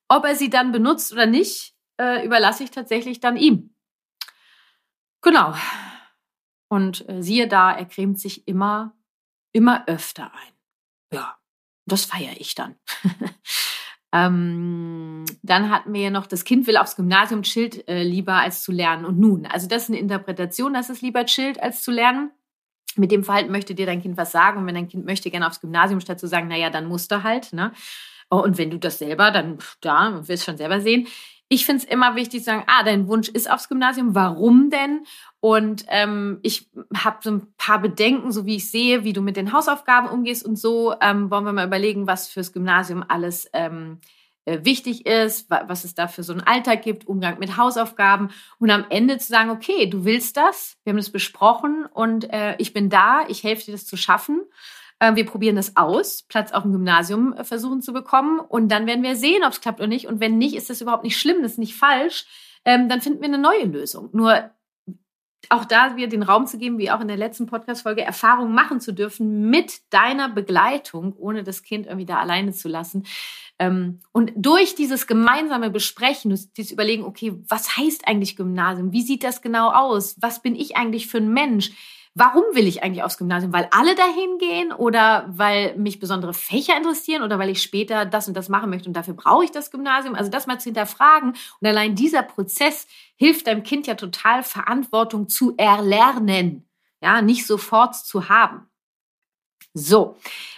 Ob 0.08 0.24
er 0.24 0.36
sie 0.36 0.50
dann 0.50 0.72
benutzt 0.72 1.12
oder 1.12 1.26
nicht, 1.26 1.74
äh, 1.98 2.24
überlasse 2.24 2.64
ich 2.64 2.70
tatsächlich 2.70 3.20
dann 3.20 3.36
ihm. 3.36 3.74
Genau. 5.22 5.54
Und 6.68 7.08
äh, 7.08 7.22
siehe 7.22 7.48
da, 7.48 7.72
er 7.72 7.86
cremt 7.86 8.20
sich 8.20 8.46
immer, 8.46 8.94
immer 9.52 9.86
öfter 9.88 10.32
ein. 10.34 10.52
Ja, 11.12 11.38
das 11.86 12.04
feiere 12.04 12.38
ich 12.38 12.54
dann. 12.54 12.76
Ähm, 14.14 15.24
dann 15.42 15.70
hatten 15.70 15.92
wir 15.92 16.02
ja 16.02 16.10
noch, 16.10 16.28
das 16.28 16.44
Kind 16.44 16.68
will 16.68 16.76
aufs 16.76 16.94
Gymnasium 16.94 17.42
chillt 17.42 17.88
äh, 17.88 18.04
lieber 18.04 18.34
als 18.34 18.62
zu 18.62 18.70
lernen. 18.70 19.04
Und 19.04 19.18
nun, 19.18 19.44
also 19.46 19.66
das 19.66 19.84
ist 19.84 19.88
eine 19.90 19.98
Interpretation, 19.98 20.72
dass 20.72 20.88
es 20.88 21.02
lieber 21.02 21.24
chillt 21.26 21.60
als 21.60 21.82
zu 21.82 21.90
lernen. 21.90 22.30
Mit 22.94 23.10
dem 23.10 23.24
Verhalten 23.24 23.50
möchte 23.50 23.74
dir 23.74 23.86
dein 23.86 24.00
Kind 24.00 24.16
was 24.16 24.30
sagen. 24.30 24.60
Und 24.60 24.66
wenn 24.68 24.76
dein 24.76 24.88
Kind 24.88 25.04
möchte 25.04 25.32
gerne 25.32 25.48
aufs 25.48 25.60
Gymnasium, 25.60 26.00
statt 26.00 26.20
zu 26.20 26.28
sagen, 26.28 26.46
naja, 26.46 26.70
dann 26.70 26.86
musst 26.86 27.10
du 27.10 27.24
halt. 27.24 27.52
Ne? 27.52 27.72
Und 28.28 28.56
wenn 28.56 28.70
du 28.70 28.78
das 28.78 28.98
selber, 28.98 29.32
dann 29.32 29.58
da, 29.80 30.26
wirst 30.28 30.44
schon 30.44 30.56
selber 30.56 30.80
sehen. 30.80 31.08
Ich 31.54 31.66
finde 31.66 31.84
es 31.84 31.88
immer 31.88 32.16
wichtig 32.16 32.40
zu 32.40 32.46
sagen, 32.46 32.64
ah, 32.66 32.82
dein 32.82 33.06
Wunsch 33.06 33.28
ist 33.28 33.48
aufs 33.48 33.68
Gymnasium, 33.68 34.16
warum 34.16 34.70
denn? 34.70 35.04
Und 35.38 35.84
ähm, 35.86 36.40
ich 36.42 36.68
habe 36.96 37.18
so 37.22 37.30
ein 37.30 37.54
paar 37.56 37.80
Bedenken, 37.80 38.32
so 38.32 38.44
wie 38.44 38.56
ich 38.56 38.72
sehe, 38.72 39.04
wie 39.04 39.12
du 39.12 39.22
mit 39.22 39.36
den 39.36 39.52
Hausaufgaben 39.52 40.08
umgehst 40.08 40.44
und 40.44 40.56
so. 40.56 40.96
Ähm, 41.00 41.30
wollen 41.30 41.44
wir 41.44 41.52
mal 41.52 41.68
überlegen, 41.68 42.08
was 42.08 42.26
fürs 42.26 42.52
Gymnasium 42.52 43.04
alles 43.06 43.48
ähm, 43.52 44.00
äh, 44.46 44.64
wichtig 44.64 45.06
ist, 45.06 45.48
was 45.48 45.84
es 45.84 45.94
da 45.94 46.08
für 46.08 46.24
so 46.24 46.32
einen 46.32 46.42
Alltag 46.42 46.82
gibt, 46.82 47.06
Umgang 47.06 47.38
mit 47.38 47.56
Hausaufgaben 47.56 48.30
und 48.58 48.70
am 48.72 48.86
Ende 48.90 49.18
zu 49.18 49.28
sagen, 49.28 49.50
okay, 49.50 49.86
du 49.86 50.04
willst 50.04 50.36
das, 50.36 50.76
wir 50.82 50.90
haben 50.90 50.96
das 50.96 51.12
besprochen 51.12 51.86
und 51.86 52.32
äh, 52.32 52.56
ich 52.58 52.72
bin 52.72 52.90
da, 52.90 53.28
ich 53.28 53.44
helfe 53.44 53.66
dir 53.66 53.72
das 53.72 53.86
zu 53.86 53.96
schaffen. 53.96 54.42
Äh, 54.98 55.14
wir 55.16 55.26
probieren 55.26 55.56
das 55.56 55.76
aus, 55.76 56.22
Platz 56.28 56.52
auf 56.52 56.62
dem 56.62 56.72
Gymnasium 56.72 57.32
äh, 57.32 57.44
versuchen 57.44 57.82
zu 57.82 57.92
bekommen 57.92 58.40
und 58.40 58.68
dann 58.68 58.86
werden 58.86 59.02
wir 59.02 59.16
sehen, 59.16 59.44
ob 59.44 59.52
es 59.52 59.60
klappt 59.60 59.80
oder 59.80 59.88
nicht. 59.88 60.06
Und 60.06 60.20
wenn 60.20 60.38
nicht, 60.38 60.54
ist 60.54 60.70
das 60.70 60.80
überhaupt 60.80 61.04
nicht 61.04 61.18
schlimm, 61.18 61.42
das 61.42 61.52
ist 61.52 61.58
nicht 61.58 61.76
falsch. 61.76 62.26
Ähm, 62.64 62.88
dann 62.88 63.00
finden 63.00 63.20
wir 63.20 63.28
eine 63.28 63.38
neue 63.38 63.64
Lösung. 63.64 64.08
Nur 64.12 64.50
auch 65.50 65.64
da 65.64 65.96
wieder 65.96 66.08
den 66.08 66.22
Raum 66.22 66.46
zu 66.46 66.58
geben, 66.58 66.78
wie 66.78 66.90
auch 66.90 67.00
in 67.00 67.08
der 67.08 67.16
letzten 67.16 67.46
Podcast-Folge, 67.46 68.02
Erfahrungen 68.02 68.54
machen 68.54 68.80
zu 68.80 68.92
dürfen 68.92 69.50
mit 69.50 69.80
deiner 69.90 70.28
Begleitung, 70.28 71.14
ohne 71.16 71.44
das 71.44 71.62
Kind 71.62 71.86
irgendwie 71.86 72.06
da 72.06 72.18
alleine 72.18 72.52
zu 72.52 72.68
lassen. 72.68 73.04
Ähm, 73.58 74.00
und 74.12 74.32
durch 74.36 74.74
dieses 74.74 75.06
gemeinsame 75.06 75.70
Besprechen, 75.70 76.30
dieses 76.56 76.72
Überlegen, 76.72 77.04
okay, 77.04 77.34
was 77.48 77.76
heißt 77.76 78.08
eigentlich 78.08 78.36
Gymnasium? 78.36 78.92
Wie 78.92 79.02
sieht 79.02 79.22
das 79.22 79.42
genau 79.42 79.70
aus? 79.70 80.16
Was 80.20 80.42
bin 80.42 80.56
ich 80.56 80.76
eigentlich 80.76 81.06
für 81.06 81.18
ein 81.18 81.32
Mensch? 81.32 81.72
Warum 82.16 82.44
will 82.52 82.68
ich 82.68 82.84
eigentlich 82.84 83.02
aufs 83.02 83.18
Gymnasium? 83.18 83.52
Weil 83.52 83.68
alle 83.72 83.96
dahin 83.96 84.38
gehen 84.38 84.72
oder 84.72 85.26
weil 85.28 85.76
mich 85.76 85.98
besondere 85.98 86.32
Fächer 86.32 86.76
interessieren 86.76 87.24
oder 87.24 87.40
weil 87.40 87.50
ich 87.50 87.60
später 87.60 88.06
das 88.06 88.28
und 88.28 88.36
das 88.36 88.48
machen 88.48 88.70
möchte 88.70 88.88
und 88.88 88.92
dafür 88.92 89.14
brauche 89.14 89.44
ich 89.44 89.50
das 89.50 89.72
Gymnasium? 89.72 90.14
Also 90.14 90.30
das 90.30 90.46
mal 90.46 90.60
zu 90.60 90.66
hinterfragen. 90.66 91.30
Und 91.60 91.66
allein 91.66 91.96
dieser 91.96 92.22
Prozess 92.22 92.86
hilft 93.16 93.48
deinem 93.48 93.64
Kind 93.64 93.88
ja 93.88 93.96
total, 93.96 94.44
Verantwortung 94.44 95.28
zu 95.28 95.54
erlernen. 95.56 96.68
Ja, 97.02 97.20
nicht 97.20 97.46
sofort 97.46 97.96
zu 97.96 98.28
haben. 98.28 98.68
So, 99.74 100.16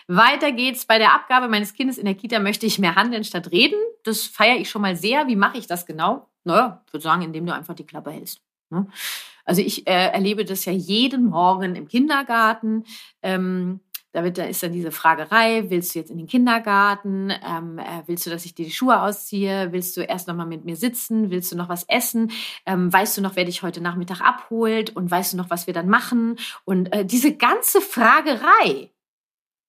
weiter 0.09 0.53
geht's. 0.53 0.85
Bei 0.85 0.99
der 0.99 1.15
Abgabe 1.15 1.49
meines 1.49 1.73
Kindes 1.73 1.97
in 1.97 2.05
der 2.05 2.15
Kita 2.15 2.39
möchte 2.39 2.67
ich 2.67 2.79
mehr 2.79 2.97
handeln 2.97 3.25
statt 3.25 3.51
reden. 3.51 3.79
Das 4.05 4.25
feiere 4.27 4.57
ich 4.57 4.69
schon 4.69 4.83
mal 4.83 4.95
sehr. 4.95 5.27
Wie 5.27 5.37
mache 5.37 5.57
ich 5.57 5.67
das 5.67 5.87
genau? 5.87 6.29
Naja, 6.45 6.83
ich 6.87 6.93
würde 6.93 7.03
sagen, 7.03 7.23
indem 7.23 7.47
du 7.47 7.55
einfach 7.55 7.75
die 7.75 7.87
Klappe 7.87 8.11
hältst. 8.11 8.43
Ne? 8.69 8.87
Also 9.47 9.63
ich 9.63 9.87
äh, 9.87 10.11
erlebe 10.11 10.45
das 10.45 10.65
ja 10.67 10.73
jeden 10.73 11.27
Morgen 11.27 11.77
im 11.77 11.89
Kindergarten. 11.89 12.85
Ähm, 13.23 13.81
da, 14.13 14.25
wird, 14.25 14.39
da 14.39 14.45
ist 14.45 14.63
dann 14.63 14.73
diese 14.73 14.91
Fragerei, 14.91 15.65
willst 15.69 15.95
du 15.95 15.99
jetzt 15.99 16.11
in 16.11 16.19
den 16.19 16.27
Kindergarten? 16.27 17.31
Ähm, 17.47 17.79
äh, 17.79 18.03
willst 18.07 18.27
du, 18.27 18.31
dass 18.31 18.45
ich 18.45 18.55
dir 18.55 18.65
die 18.65 18.73
Schuhe 18.73 19.01
ausziehe? 19.01 19.73
Willst 19.73 19.97
du 19.97 20.01
erst 20.01 20.27
noch 20.27 20.35
mal 20.35 20.47
mit 20.47 20.65
mir 20.65 20.77
sitzen? 20.77 21.31
Willst 21.31 21.53
du 21.53 21.57
noch 21.57 21.69
was 21.69 21.85
essen? 21.89 22.33
Ähm, 22.65 22.93
weißt 22.93 23.17
du 23.17 23.23
noch, 23.23 23.37
wer 23.37 23.45
dich 23.45 23.63
heute 23.63 23.81
Nachmittag 23.81 24.21
abholt? 24.21 24.95
Und 24.97 25.11
weißt 25.11 25.35
du 25.35 25.37
noch, 25.37 25.51
was 25.51 25.67
wir 25.67 25.75
dann 25.75 25.89
machen? 25.89 26.37
Und 26.65 26.93
äh, 26.93 27.05
diese 27.05 27.37
ganze 27.37 27.81
Fragerei. 27.81 28.91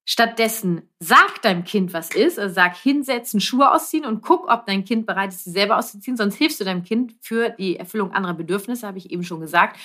Stattdessen 0.10 0.84
sag 1.00 1.42
deinem 1.42 1.66
Kind, 1.66 1.94
was 1.94 2.16
ist. 2.16 2.40
Also 2.40 2.56
sag 2.56 2.78
hinsetzen, 2.78 3.42
Schuhe 3.42 3.72
ausziehen 3.72 4.06
und 4.06 4.22
guck, 4.22 4.50
ob 4.50 4.66
dein 4.66 4.86
Kind 4.86 5.06
bereit 5.06 5.30
ist, 5.32 5.44
sie 5.44 5.52
selber 5.52 5.78
auszuziehen. 5.78 6.16
Sonst 6.16 6.36
hilfst 6.36 6.60
du 6.62 6.64
deinem 6.64 6.84
Kind 6.84 7.14
für 7.22 7.50
die 7.50 7.76
Erfüllung 7.76 8.14
anderer 8.14 8.34
Bedürfnisse, 8.34 8.88
habe 8.88 8.98
ich 8.98 9.12
eben 9.12 9.24
schon 9.24 9.42
gesagt 9.42 9.78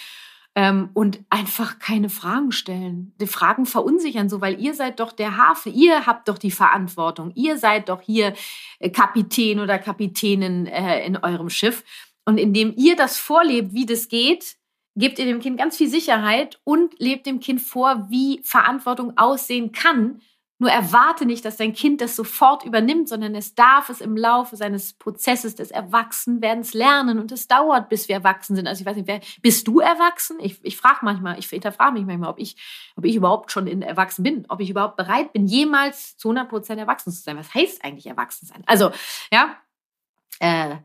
ähm, 0.55 0.91
und 0.95 1.21
einfach 1.31 1.79
keine 1.79 2.09
Fragen 2.09 2.53
stellen. 2.53 3.15
Die 3.21 3.27
Fragen 3.27 3.67
verunsichern 3.67 4.29
so, 4.29 4.41
weil 4.41 4.61
ihr 4.61 4.75
seid 4.75 5.01
doch 5.01 5.13
der 5.13 5.37
Hafen, 5.37 5.75
ihr 5.75 6.07
habt 6.07 6.29
doch 6.29 6.39
die 6.39 6.51
Verantwortung, 6.51 7.33
ihr 7.35 7.59
seid 7.59 7.89
doch 7.89 8.03
hier 8.03 8.35
äh, 8.79 8.91
Kapitän 8.91 9.61
oder 9.61 9.79
Kapitänin 9.79 10.67
äh, 10.67 11.05
in 11.05 11.17
eurem 11.17 11.51
Schiff. 11.51 11.85
Und 12.25 12.39
indem 12.39 12.73
ihr 12.77 12.95
das 12.95 13.19
vorlebt, 13.19 13.75
wie 13.75 13.87
das 13.87 14.09
geht, 14.09 14.57
gebt 14.95 15.19
ihr 15.19 15.25
dem 15.25 15.41
Kind 15.41 15.59
ganz 15.59 15.77
viel 15.77 15.89
Sicherheit 15.89 16.61
und 16.65 16.99
lebt 16.99 17.27
dem 17.27 17.41
Kind 17.41 17.61
vor, 17.61 18.07
wie 18.11 18.41
Verantwortung 18.45 19.17
aussehen 19.17 19.73
kann 19.73 20.21
nur 20.63 20.71
erwarte 20.71 21.27
nicht, 21.27 21.45
dass 21.45 21.57
dein 21.57 21.73
Kind 21.73 22.01
das 22.01 22.15
sofort 22.15 22.65
übernimmt, 22.65 23.09
sondern 23.09 23.35
es 23.35 23.57
darf 23.57 23.89
es 23.89 24.01
im 24.01 24.17
Laufe 24.17 24.55
seines 24.55 24.93
Prozesses 24.93 25.57
des 25.57 25.73
Erwachsenwerdens 25.73 26.73
lernen. 26.73 27.19
Und 27.19 27.33
es 27.33 27.49
dauert, 27.49 27.89
bis 27.89 28.07
wir 28.07 28.15
erwachsen 28.15 28.55
sind. 28.55 28.69
Also 28.69 28.83
ich 28.83 28.87
weiß 28.87 28.95
nicht, 28.95 29.09
wer, 29.09 29.21
bist 29.41 29.67
du 29.67 29.81
erwachsen? 29.81 30.39
Ich, 30.39 30.65
ich 30.65 30.77
frage 30.77 31.01
manchmal, 31.03 31.37
ich 31.37 31.49
hinterfrage 31.49 31.95
mich 31.95 32.07
manchmal, 32.07 32.31
ob 32.31 32.39
ich, 32.39 32.55
ob 32.95 33.05
ich 33.05 33.17
überhaupt 33.17 33.51
schon 33.51 33.67
in 33.67 33.83
erwachsen 33.83 34.23
bin, 34.23 34.47
ob 34.49 34.61
ich 34.61 34.71
überhaupt 34.71 34.97
bereit 34.97 35.33
bin, 35.33 35.47
jemals 35.47 36.17
zu 36.17 36.29
100 36.29 36.49
Prozent 36.49 36.79
erwachsen 36.79 37.11
zu 37.13 37.21
sein. 37.21 37.37
Was 37.37 37.53
heißt 37.53 37.85
eigentlich 37.85 38.07
erwachsen 38.07 38.47
sein? 38.47 38.63
Also, 38.67 38.93
ja, 39.33 39.57
äh, 40.39 40.77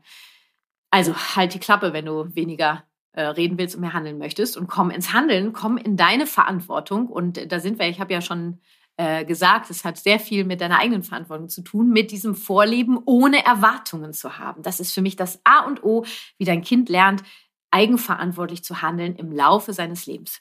also 0.90 1.14
halt 1.36 1.54
die 1.54 1.60
Klappe, 1.60 1.92
wenn 1.92 2.06
du 2.06 2.34
weniger 2.34 2.82
reden 3.22 3.58
willst 3.58 3.74
und 3.74 3.80
mehr 3.80 3.92
handeln 3.92 4.18
möchtest 4.18 4.56
und 4.56 4.66
komm 4.66 4.90
ins 4.90 5.12
Handeln, 5.12 5.52
komm 5.52 5.76
in 5.76 5.96
deine 5.96 6.26
Verantwortung 6.26 7.08
und 7.08 7.50
da 7.50 7.60
sind 7.60 7.78
wir, 7.78 7.88
ich 7.88 8.00
habe 8.00 8.12
ja 8.12 8.20
schon 8.20 8.60
äh, 8.96 9.24
gesagt, 9.24 9.70
es 9.70 9.84
hat 9.84 9.96
sehr 9.96 10.18
viel 10.18 10.44
mit 10.44 10.60
deiner 10.60 10.78
eigenen 10.78 11.02
Verantwortung 11.02 11.48
zu 11.48 11.62
tun, 11.62 11.90
mit 11.90 12.10
diesem 12.10 12.34
Vorleben, 12.34 12.98
ohne 13.04 13.44
Erwartungen 13.44 14.12
zu 14.12 14.38
haben. 14.38 14.62
Das 14.62 14.80
ist 14.80 14.92
für 14.92 15.02
mich 15.02 15.14
das 15.14 15.40
A 15.44 15.60
und 15.66 15.84
O, 15.84 16.04
wie 16.36 16.44
dein 16.44 16.62
Kind 16.62 16.88
lernt, 16.88 17.22
eigenverantwortlich 17.70 18.64
zu 18.64 18.82
handeln 18.82 19.14
im 19.16 19.30
Laufe 19.30 19.72
seines 19.72 20.06
Lebens. 20.06 20.40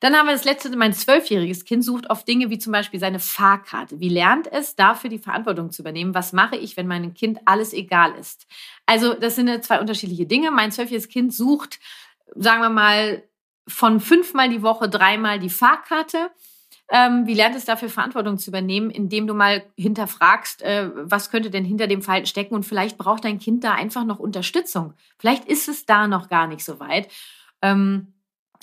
Dann 0.00 0.14
haben 0.14 0.26
wir 0.26 0.32
das 0.32 0.44
letzte, 0.44 0.74
mein 0.76 0.92
zwölfjähriges 0.92 1.64
Kind 1.64 1.84
sucht 1.84 2.08
oft 2.08 2.26
Dinge 2.28 2.50
wie 2.50 2.58
zum 2.58 2.72
Beispiel 2.72 3.00
seine 3.00 3.18
Fahrkarte. 3.18 3.98
Wie 4.00 4.08
lernt 4.08 4.50
es 4.50 4.76
dafür 4.76 5.10
die 5.10 5.18
Verantwortung 5.18 5.70
zu 5.70 5.82
übernehmen? 5.82 6.14
Was 6.14 6.32
mache 6.32 6.56
ich, 6.56 6.76
wenn 6.76 6.86
meinem 6.86 7.14
Kind 7.14 7.40
alles 7.44 7.72
egal 7.72 8.14
ist? 8.14 8.46
Also 8.86 9.14
das 9.14 9.34
sind 9.34 9.64
zwei 9.64 9.80
unterschiedliche 9.80 10.26
Dinge. 10.26 10.50
Mein 10.50 10.70
zwölfjähriges 10.72 11.08
Kind 11.08 11.34
sucht, 11.34 11.80
sagen 12.36 12.62
wir 12.62 12.70
mal, 12.70 13.24
von 13.66 14.00
fünfmal 14.00 14.48
die 14.48 14.62
Woche 14.62 14.88
dreimal 14.88 15.38
die 15.38 15.50
Fahrkarte 15.50 16.30
ähm, 16.90 17.26
wie 17.26 17.34
lernt 17.34 17.54
es 17.54 17.66
dafür 17.66 17.90
Verantwortung 17.90 18.38
zu 18.38 18.50
übernehmen, 18.50 18.90
indem 18.90 19.26
du 19.26 19.34
mal 19.34 19.62
hinterfragst, 19.76 20.62
äh, 20.62 20.90
was 20.94 21.30
könnte 21.30 21.50
denn 21.50 21.64
hinter 21.64 21.86
dem 21.86 22.02
Verhalten 22.02 22.26
stecken 22.26 22.54
und 22.54 22.64
vielleicht 22.64 22.96
braucht 22.96 23.24
dein 23.24 23.38
Kind 23.38 23.62
da 23.62 23.74
einfach 23.74 24.04
noch 24.04 24.18
Unterstützung. 24.18 24.94
Vielleicht 25.18 25.44
ist 25.44 25.68
es 25.68 25.84
da 25.84 26.08
noch 26.08 26.28
gar 26.28 26.46
nicht 26.46 26.64
so 26.64 26.80
weit. 26.80 27.08
Ähm, 27.60 28.14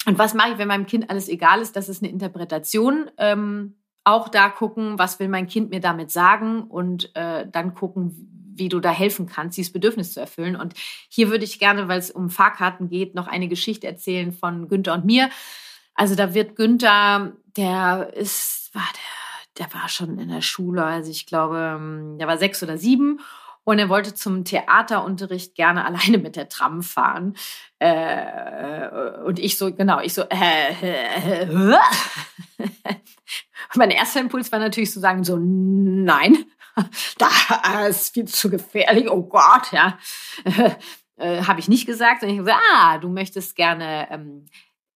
und 0.05 0.17
was 0.19 0.33
mache 0.33 0.51
ich, 0.51 0.57
wenn 0.57 0.67
meinem 0.67 0.85
Kind 0.85 1.09
alles 1.09 1.29
egal 1.29 1.61
ist? 1.61 1.75
Das 1.75 1.89
ist 1.89 2.03
eine 2.03 2.11
Interpretation. 2.11 3.09
Ähm, 3.17 3.75
auch 4.03 4.29
da 4.29 4.49
gucken, 4.49 4.99
was 4.99 5.19
will 5.19 5.27
mein 5.27 5.47
Kind 5.47 5.71
mir 5.71 5.79
damit 5.79 6.11
sagen 6.11 6.63
und 6.63 7.15
äh, 7.15 7.47
dann 7.51 7.73
gucken, 7.73 8.53
wie 8.55 8.69
du 8.69 8.79
da 8.79 8.91
helfen 8.91 9.25
kannst, 9.25 9.57
dieses 9.57 9.73
Bedürfnis 9.73 10.13
zu 10.13 10.19
erfüllen. 10.19 10.55
Und 10.55 10.73
hier 11.09 11.29
würde 11.29 11.43
ich 11.43 11.59
gerne, 11.59 11.87
weil 11.87 11.99
es 11.99 12.11
um 12.11 12.29
Fahrkarten 12.29 12.87
geht, 12.87 13.15
noch 13.15 13.27
eine 13.27 13.47
Geschichte 13.47 13.87
erzählen 13.87 14.31
von 14.31 14.67
Günther 14.67 14.93
und 14.93 15.05
mir. 15.05 15.29
Also 15.95 16.15
da 16.15 16.33
wird 16.33 16.55
Günther, 16.55 17.33
der 17.57 18.13
ist, 18.15 18.69
war 18.73 18.87
der, 18.93 19.65
der 19.65 19.73
war 19.73 19.89
schon 19.89 20.19
in 20.19 20.29
der 20.29 20.41
Schule, 20.41 20.85
also 20.85 21.09
ich 21.09 21.25
glaube, 21.25 21.75
ähm, 21.77 22.17
der 22.19 22.27
war 22.27 22.37
sechs 22.37 22.61
oder 22.61 22.77
sieben 22.77 23.19
und 23.65 23.79
er 23.79 23.89
wollte 23.89 24.13
zum 24.13 24.45
Theaterunterricht 24.45 25.55
gerne 25.55 25.83
alleine 25.85 26.17
mit 26.17 26.37
der 26.37 26.47
Tram 26.47 26.81
fahren. 26.81 27.35
Äh, 27.79 28.87
und 29.25 29.39
ich 29.39 29.57
so, 29.57 29.73
genau, 29.73 29.99
ich 29.99 30.13
so, 30.13 30.21
äh, 30.29 30.71
äh, 30.81 31.43
äh. 31.43 31.77
mein 33.75 33.91
erster 33.91 34.21
Impuls 34.21 34.51
war 34.51 34.59
natürlich 34.59 34.91
zu 34.91 35.01
sagen, 35.01 35.25
so, 35.25 35.37
nein, 35.37 36.45
da 37.17 37.87
ist 37.87 38.13
viel 38.13 38.25
zu 38.25 38.49
gefährlich, 38.49 39.09
oh 39.09 39.23
Gott, 39.23 39.71
ja. 39.71 39.97
Äh, 41.17 41.43
Habe 41.43 41.61
ich 41.61 41.69
nicht 41.69 41.85
gesagt, 41.85 42.19
sondern 42.19 42.37
ich 42.37 42.45
gesagt, 42.45 42.61
ah, 42.73 42.97
du 42.97 43.07
möchtest 43.09 43.55
gerne 43.55 44.07
ähm, 44.11 44.45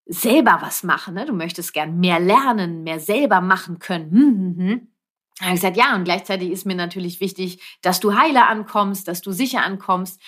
selber 0.05 0.57
was 0.61 0.83
machen. 0.83 1.13
Ne? 1.13 1.25
Du 1.25 1.33
möchtest 1.33 1.73
gern 1.73 1.97
mehr 1.99 2.19
lernen, 2.19 2.83
mehr 2.83 2.99
selber 2.99 3.39
machen 3.39 3.79
können. 3.79 4.11
Hm, 4.11 4.35
hm, 4.37 4.57
hm. 4.57 4.87
Habe 5.41 5.53
gesagt, 5.53 5.77
ja, 5.77 5.95
und 5.95 6.03
gleichzeitig 6.03 6.51
ist 6.51 6.65
mir 6.65 6.75
natürlich 6.75 7.21
wichtig, 7.21 7.61
dass 7.81 7.99
du 7.99 8.17
heiler 8.17 8.49
ankommst, 8.49 9.07
dass 9.07 9.21
du 9.21 9.31
sicher 9.31 9.63
ankommst. 9.63 10.21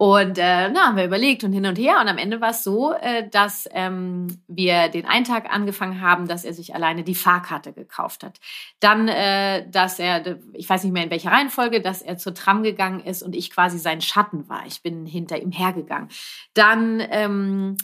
Und 0.00 0.38
äh, 0.38 0.68
na, 0.68 0.86
haben 0.86 0.96
wir 0.96 1.04
überlegt 1.04 1.42
und 1.42 1.52
hin 1.52 1.66
und 1.66 1.76
her. 1.76 1.98
Und 2.00 2.06
am 2.06 2.18
Ende 2.18 2.40
war 2.40 2.50
es 2.50 2.62
so, 2.62 2.92
äh, 2.92 3.28
dass 3.28 3.68
ähm, 3.72 4.28
wir 4.46 4.88
den 4.90 5.06
einen 5.06 5.24
Tag 5.24 5.52
angefangen 5.52 6.00
haben, 6.00 6.28
dass 6.28 6.44
er 6.44 6.54
sich 6.54 6.72
alleine 6.72 7.02
die 7.02 7.16
Fahrkarte 7.16 7.72
gekauft 7.72 8.22
hat. 8.22 8.38
Dann, 8.78 9.08
äh, 9.08 9.68
dass 9.68 9.98
er, 9.98 10.38
ich 10.52 10.68
weiß 10.68 10.84
nicht 10.84 10.92
mehr 10.92 11.02
in 11.02 11.10
welcher 11.10 11.32
Reihenfolge, 11.32 11.80
dass 11.80 12.00
er 12.00 12.16
zur 12.16 12.32
Tram 12.32 12.62
gegangen 12.62 13.00
ist 13.00 13.24
und 13.24 13.34
ich 13.34 13.50
quasi 13.50 13.80
sein 13.80 14.00
Schatten 14.00 14.48
war. 14.48 14.64
Ich 14.68 14.82
bin 14.82 15.04
hinter 15.04 15.42
ihm 15.42 15.50
hergegangen. 15.50 16.10
Dann 16.54 17.02
ähm, 17.10 17.76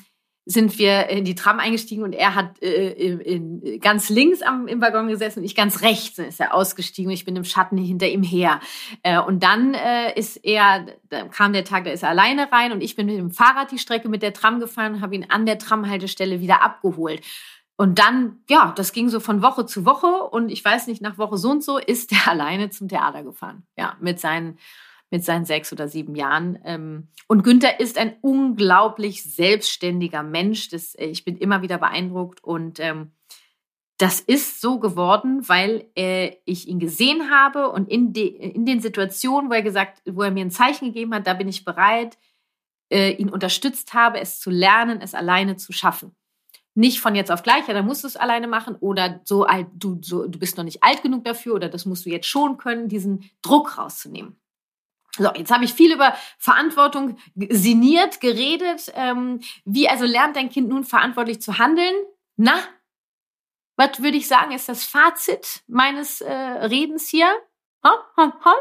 sind 0.47 0.79
wir 0.79 1.09
in 1.09 1.25
die 1.25 1.35
Tram 1.35 1.59
eingestiegen 1.59 2.03
und 2.03 2.13
er 2.13 2.35
hat 2.35 2.63
äh, 2.63 2.93
in, 2.93 3.21
in, 3.21 3.81
ganz 3.81 4.11
links 4.11 4.43
am, 4.43 4.69
im 4.69 4.81
Waggon 4.81 5.09
gesessen 5.09 5.39
und 5.39 5.45
ich 5.45 5.55
ganz 5.55 5.81
rechts. 5.81 6.17
Dann 6.17 6.27
ist 6.27 6.39
er 6.39 6.55
ausgestiegen 6.55 7.09
und 7.09 7.15
ich 7.15 7.25
bin 7.25 7.35
im 7.35 7.45
Schatten 7.45 7.79
hinter 7.79 8.09
ihm 8.09 8.23
her. 8.23 8.61
Äh, 9.03 9.19
und 9.19 9.43
dann 9.43 9.73
äh, 9.73 10.19
ist 10.19 10.37
er, 10.45 10.87
da 11.09 11.29
kam 11.29 11.55
der 11.55 11.65
Tag, 11.65 11.85
da 11.85 11.91
ist 11.93 12.03
er 12.03 12.11
alleine 12.11 12.53
rein 12.53 12.73
und 12.73 12.83
ich 12.83 12.95
bin 12.95 13.07
mit 13.07 13.17
dem 13.17 13.31
Fahrrad 13.31 13.71
die 13.71 13.79
Strecke 13.79 14.11
mit 14.11 14.23
der 14.23 14.35
Tram 14.35 14.61
gefahren 14.61 14.97
und 14.97 15.01
habe 15.01 15.15
ihn 15.15 15.27
an 15.31 15.47
der 15.47 15.59
Tramhaltestelle 15.59 16.41
wieder 16.41 16.63
abgeholt. 16.63 17.23
Und 17.77 17.99
dann, 17.99 18.39
ja, 18.49 18.73
das 18.77 18.93
ging 18.93 19.09
so 19.09 19.21
von 19.21 19.43
Woche 19.43 19.67
zu 19.67 19.85
Woche 19.85 20.07
und 20.07 20.51
ich 20.51 20.65
weiß 20.65 20.87
nicht, 20.87 21.01
nach 21.01 21.19
Woche 21.19 21.39
so 21.39 21.51
und 21.51 21.65
so 21.65 21.79
ist 21.79 22.13
er 22.13 22.29
alleine 22.31 22.69
zum 22.69 22.89
Theater 22.89 23.23
gefahren. 23.23 23.65
Ja, 23.79 23.97
mit 24.01 24.21
seinen 24.21 24.59
mit 25.11 25.25
seinen 25.25 25.45
sechs 25.45 25.73
oder 25.73 25.89
sieben 25.89 26.15
Jahren. 26.15 26.59
Ähm, 26.65 27.09
und 27.29 27.43
Günther 27.43 27.81
ist 27.81 27.99
ein 27.99 28.17
unglaublich 28.21 29.23
selbstständiger 29.23 30.23
Mensch. 30.23 30.69
Das, 30.69 30.95
äh, 30.95 31.07
ich 31.07 31.25
bin 31.25 31.37
immer 31.37 31.63
wieder 31.63 31.79
beeindruckt 31.79 32.43
und 32.43 32.81
ähm, 32.81 33.13
das 33.99 34.21
ist 34.21 34.61
so 34.61 34.81
geworden, 34.81 35.49
weil 35.49 35.89
äh, 35.97 36.33
ich 36.45 36.67
ihn 36.67 36.81
gesehen 36.81 37.31
habe 37.31 37.71
und 37.71 37.89
in, 37.89 38.13
de, 38.13 38.27
in 38.27 38.67
den 38.67 38.81
Situationen, 38.81 39.51
wo 39.51 39.55
er 39.55 39.63
gesagt, 39.63 40.03
wo 40.05 40.23
er 40.23 40.33
mir 40.33 40.45
ein 40.45 40.51
Zeichen 40.51 40.87
gegeben 40.87 41.15
hat, 41.15 41.27
da 41.27 41.35
bin 41.35 41.49
ich 41.49 41.65
bereit, 41.65 42.19
äh, 42.91 43.13
ihn 43.13 43.29
unterstützt 43.29 43.95
habe, 43.95 44.21
es 44.21 44.41
zu 44.41 44.51
lernen, 44.51 45.01
es 45.01 45.15
alleine 45.15 45.57
zu 45.57 45.73
schaffen. 45.73 46.15
Nicht 46.75 46.99
von 47.01 47.15
jetzt 47.15 47.31
auf 47.31 47.45
gleich, 47.45 47.69
ja, 47.69 47.75
dann 47.75 47.87
musst 47.87 48.03
du 48.03 48.09
es 48.09 48.17
alleine 48.17 48.49
machen 48.49 48.75
oder 48.75 49.21
so 49.23 49.45
alt, 49.45 49.69
du, 49.75 50.01
so, 50.03 50.27
du 50.27 50.41
bist 50.41 50.57
noch 50.57 50.65
nicht 50.65 50.83
alt 50.83 51.03
genug 51.03 51.25
dafür 51.25 51.55
oder 51.55 51.69
das 51.69 51.87
musst 51.87 52.05
du 52.05 52.11
jetzt 52.11 52.27
schon 52.27 52.57
können, 52.57 52.89
diesen 52.89 53.31
Druck 53.43 53.79
rauszunehmen. 53.79 54.37
So, 55.17 55.33
jetzt 55.35 55.53
habe 55.53 55.65
ich 55.65 55.75
viel 55.75 55.93
über 55.93 56.15
Verantwortung 56.39 57.19
sinniert, 57.51 58.21
geredet. 58.21 58.93
Ähm, 58.95 59.41
wie 59.65 59.89
also 59.89 60.05
lernt 60.05 60.37
dein 60.37 60.51
Kind 60.51 60.69
nun 60.69 60.85
verantwortlich 60.85 61.41
zu 61.41 61.59
handeln? 61.59 61.95
Na, 62.37 62.55
was 63.77 64.03
würde 64.03 64.17
ich 64.17 64.27
sagen, 64.27 64.53
ist 64.53 64.69
das 64.69 64.85
Fazit 64.85 65.63
meines 65.67 66.21
äh, 66.21 66.33
Redens 66.33 67.09
hier? 67.09 67.33
Ha, 67.85 67.97
ha, 68.17 68.39
ha? 68.45 68.55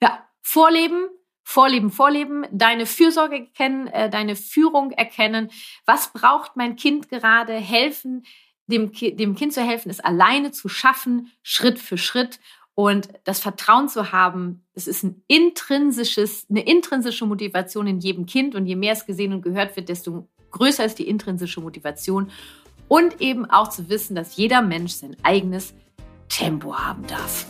Ja, 0.00 0.28
Vorleben, 0.40 1.08
Vorleben, 1.42 1.90
Vorleben, 1.90 2.46
deine 2.52 2.86
Fürsorge 2.86 3.36
erkennen, 3.36 3.88
äh, 3.88 4.10
deine 4.10 4.36
Führung 4.36 4.92
erkennen. 4.92 5.50
Was 5.84 6.12
braucht 6.12 6.56
mein 6.56 6.76
Kind 6.76 7.08
gerade? 7.08 7.54
Helfen, 7.54 8.24
dem, 8.66 8.92
dem 8.92 9.34
Kind 9.34 9.52
zu 9.52 9.62
helfen, 9.62 9.90
es 9.90 10.00
alleine 10.00 10.52
zu 10.52 10.68
schaffen, 10.68 11.32
Schritt 11.42 11.78
für 11.78 11.98
Schritt 11.98 12.38
und 12.78 13.08
das 13.24 13.40
Vertrauen 13.40 13.88
zu 13.88 14.12
haben, 14.12 14.62
es 14.72 14.86
ist 14.86 15.02
ein 15.02 15.20
intrinsisches, 15.26 16.46
eine 16.48 16.60
intrinsische 16.60 17.26
Motivation 17.26 17.88
in 17.88 17.98
jedem 17.98 18.24
Kind. 18.24 18.54
Und 18.54 18.66
je 18.66 18.76
mehr 18.76 18.92
es 18.92 19.04
gesehen 19.04 19.32
und 19.32 19.42
gehört 19.42 19.74
wird, 19.74 19.88
desto 19.88 20.28
größer 20.52 20.84
ist 20.84 21.00
die 21.00 21.08
intrinsische 21.08 21.60
Motivation. 21.60 22.30
Und 22.86 23.20
eben 23.20 23.50
auch 23.50 23.66
zu 23.66 23.88
wissen, 23.88 24.14
dass 24.14 24.36
jeder 24.36 24.62
Mensch 24.62 24.92
sein 24.92 25.16
eigenes 25.24 25.74
Tempo 26.28 26.72
haben 26.72 27.04
darf. 27.08 27.46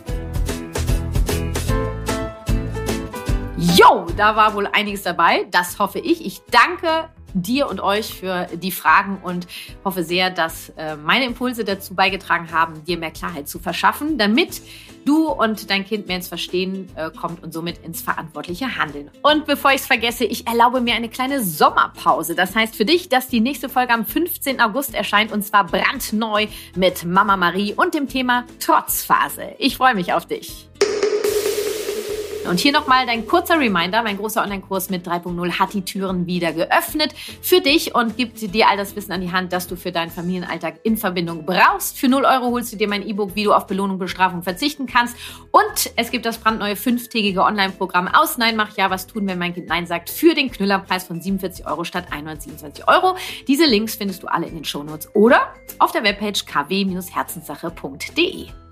Jo, 3.59 4.07
da 4.17 4.35
war 4.35 4.55
wohl 4.55 4.67
einiges 4.67 5.03
dabei. 5.03 5.47
Das 5.51 5.79
hoffe 5.79 5.99
ich. 5.99 6.25
Ich 6.25 6.41
danke 6.51 7.11
dir 7.35 7.69
und 7.69 7.81
euch 7.81 8.15
für 8.15 8.47
die 8.55 8.71
Fragen 8.71 9.19
und 9.23 9.47
hoffe 9.85 10.03
sehr, 10.03 10.31
dass 10.31 10.71
äh, 10.71 10.97
meine 10.97 11.27
Impulse 11.27 11.65
dazu 11.65 11.95
beigetragen 11.95 12.51
haben, 12.53 12.85
dir 12.85 12.99
mehr 12.99 13.11
Klarheit 13.11 13.49
zu 13.49 13.59
verschaffen, 13.59 14.19
damit 14.19 14.63
du 15.05 15.29
und 15.29 15.71
dein 15.71 15.87
Kind 15.87 16.07
mehr 16.07 16.17
ins 16.17 16.29
Verstehen 16.29 16.89
äh, 16.95 17.11
kommt 17.11 17.43
und 17.43 17.53
somit 17.53 17.79
ins 17.79 18.03
verantwortliche 18.03 18.77
Handeln. 18.77 19.11
Und 19.23 19.47
bevor 19.47 19.71
ich 19.71 19.79
es 19.79 19.87
vergesse, 19.87 20.25
ich 20.25 20.47
erlaube 20.47 20.81
mir 20.81 20.95
eine 20.95 21.09
kleine 21.09 21.43
Sommerpause. 21.43 22.35
Das 22.35 22.55
heißt 22.55 22.77
für 22.77 22.85
dich, 22.85 23.09
dass 23.09 23.29
die 23.29 23.41
nächste 23.41 23.69
Folge 23.69 23.95
am 23.95 24.05
15. 24.05 24.61
August 24.61 24.95
erscheint 24.95 25.33
und 25.33 25.43
zwar 25.43 25.65
brandneu 25.67 26.47
mit 26.77 27.05
Mama 27.05 27.37
Marie 27.37 27.73
und 27.75 27.95
dem 27.95 28.09
Thema 28.09 28.45
Trotzphase. 28.61 29.55
Ich 29.59 29.77
freue 29.77 29.95
mich 29.95 30.13
auf 30.13 30.27
dich. 30.27 30.68
Und 32.47 32.61
hier 32.61 32.73
nochmal 32.73 33.07
dein 33.07 33.27
kurzer 33.27 33.59
Reminder. 33.59 34.03
Mein 34.03 34.17
großer 34.17 34.43
Online-Kurs 34.43 34.91
mit 34.91 35.07
3.0 35.07 35.59
hat 35.59 35.75
die 35.75 35.83
Türen 35.83 36.27
wieder 36.27 36.53
geöffnet 36.53 37.15
für 37.43 37.61
dich 37.61 37.95
und 37.95 38.17
gibt 38.17 38.41
dir 38.41 38.69
all 38.69 38.77
das 38.77 38.97
Wissen 38.97 39.13
an 39.13 39.21
die 39.21 39.33
Hand, 39.33 39.53
das 39.53 39.67
du 39.67 39.77
für 39.77 39.93
deinen 39.93 40.11
Familienalltag 40.11 40.77
in 40.83 40.97
Verbindung 40.97 41.45
brauchst. 41.45 41.99
Für 41.99 42.09
0 42.09 42.25
Euro 42.25 42.51
holst 42.51 42.73
du 42.73 42.77
dir 42.77 42.89
mein 42.89 43.07
E-Book, 43.07 43.35
wie 43.35 43.45
du 43.45 43.53
auf 43.53 43.67
Belohnung 43.67 43.97
und 43.97 43.99
Bestrafung 43.99 44.43
verzichten 44.43 44.87
kannst. 44.87 45.17
Und 45.51 45.93
es 45.97 46.11
gibt 46.11 46.25
das 46.25 46.39
brandneue 46.39 46.77
fünftägige 46.77 47.43
Online-Programm 47.43 48.09
aus 48.09 48.39
Nein, 48.39 48.57
mach 48.57 48.77
ja, 48.77 48.91
was 48.91 49.07
tun, 49.07 49.27
wenn 49.27 49.39
mein 49.39 49.55
Kind 49.55 49.69
Nein 49.69 49.87
sagt, 49.87 50.11
für 50.11 50.35
den 50.35 50.51
Knüllerpreis 50.51 51.05
von 51.05 51.21
47 51.21 51.67
Euro 51.67 51.85
statt 51.85 52.07
127 52.11 52.89
Euro. 52.89 53.17
Diese 53.47 53.67
Links 53.67 53.97
findest 53.97 54.23
du 54.23 54.29
alle 54.29 54.47
in 54.47 54.55
den 54.55 54.65
Shownotes 54.65 55.15
oder 55.15 55.53
auf 55.79 55.93
der 55.93 56.05
Webpage 56.05 56.47
kw-herzenssache.de. 56.47 58.68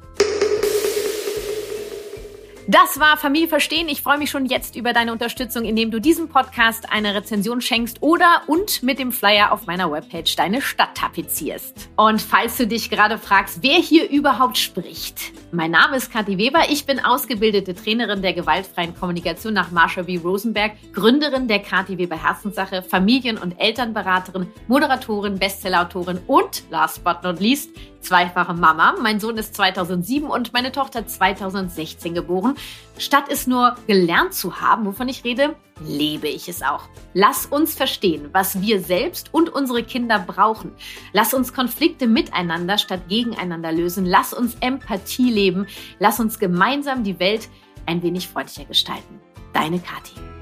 Das 2.68 2.98
war 2.98 3.16
Familie 3.16 3.46
verstehen. 3.46 3.88
Ich 3.88 4.02
freue 4.02 4.18
mich 4.18 4.28
schon 4.28 4.44
jetzt 4.44 4.74
über 4.74 4.92
deine 4.92 5.12
Unterstützung, 5.12 5.64
indem 5.64 5.92
du 5.92 6.00
diesem 6.00 6.28
Podcast 6.28 6.90
eine 6.90 7.14
Rezension 7.14 7.60
schenkst 7.60 7.98
oder 8.00 8.42
und 8.48 8.82
mit 8.82 8.98
dem 8.98 9.12
Flyer 9.12 9.52
auf 9.52 9.66
meiner 9.66 9.92
Webpage 9.92 10.34
deine 10.34 10.60
Stadt 10.60 10.96
tapezierst. 10.96 11.88
Und 11.94 12.20
falls 12.20 12.56
du 12.56 12.66
dich 12.66 12.90
gerade 12.90 13.18
fragst, 13.18 13.62
wer 13.62 13.76
hier 13.76 14.10
überhaupt 14.10 14.58
spricht. 14.58 15.32
Mein 15.52 15.70
Name 15.70 15.96
ist 15.96 16.12
Kathi 16.12 16.38
Weber. 16.38 16.62
Ich 16.68 16.86
bin 16.86 16.98
ausgebildete 16.98 17.72
Trainerin 17.72 18.20
der 18.20 18.32
gewaltfreien 18.32 18.96
Kommunikation 18.96 19.54
nach 19.54 19.70
Marsha 19.70 20.02
B. 20.02 20.16
Rosenberg, 20.16 20.72
Gründerin 20.92 21.46
der 21.46 21.60
Kathi 21.60 21.98
Weber 21.98 22.20
Herzenssache, 22.20 22.82
Familien- 22.82 23.38
und 23.38 23.60
Elternberaterin, 23.60 24.48
Moderatorin, 24.66 25.38
Bestsellerautorin 25.38 26.18
und 26.26 26.64
last 26.70 27.04
but 27.04 27.22
not 27.22 27.38
least 27.38 27.70
zweifache 28.00 28.54
Mama. 28.54 28.94
Mein 29.00 29.20
Sohn 29.20 29.36
ist 29.36 29.54
2007 29.54 30.28
und 30.28 30.52
meine 30.52 30.72
Tochter 30.72 31.06
2016 31.06 32.14
geboren. 32.14 32.54
Statt 32.98 33.24
es 33.28 33.46
nur 33.46 33.76
gelernt 33.86 34.34
zu 34.34 34.60
haben, 34.60 34.86
wovon 34.86 35.08
ich 35.08 35.24
rede, 35.24 35.56
lebe 35.80 36.28
ich 36.28 36.48
es 36.48 36.62
auch. 36.62 36.84
Lass 37.14 37.46
uns 37.46 37.74
verstehen, 37.74 38.30
was 38.32 38.60
wir 38.60 38.80
selbst 38.80 39.32
und 39.32 39.48
unsere 39.48 39.82
Kinder 39.82 40.18
brauchen. 40.18 40.72
Lass 41.12 41.34
uns 41.34 41.52
Konflikte 41.52 42.06
miteinander 42.06 42.78
statt 42.78 43.08
gegeneinander 43.08 43.72
lösen. 43.72 44.06
Lass 44.06 44.32
uns 44.32 44.56
Empathie 44.60 45.30
leben. 45.30 45.66
Lass 45.98 46.20
uns 46.20 46.38
gemeinsam 46.38 47.04
die 47.04 47.18
Welt 47.18 47.48
ein 47.86 48.02
wenig 48.02 48.28
freundlicher 48.28 48.64
gestalten. 48.64 49.20
Deine 49.52 49.78
Kathi. 49.78 50.35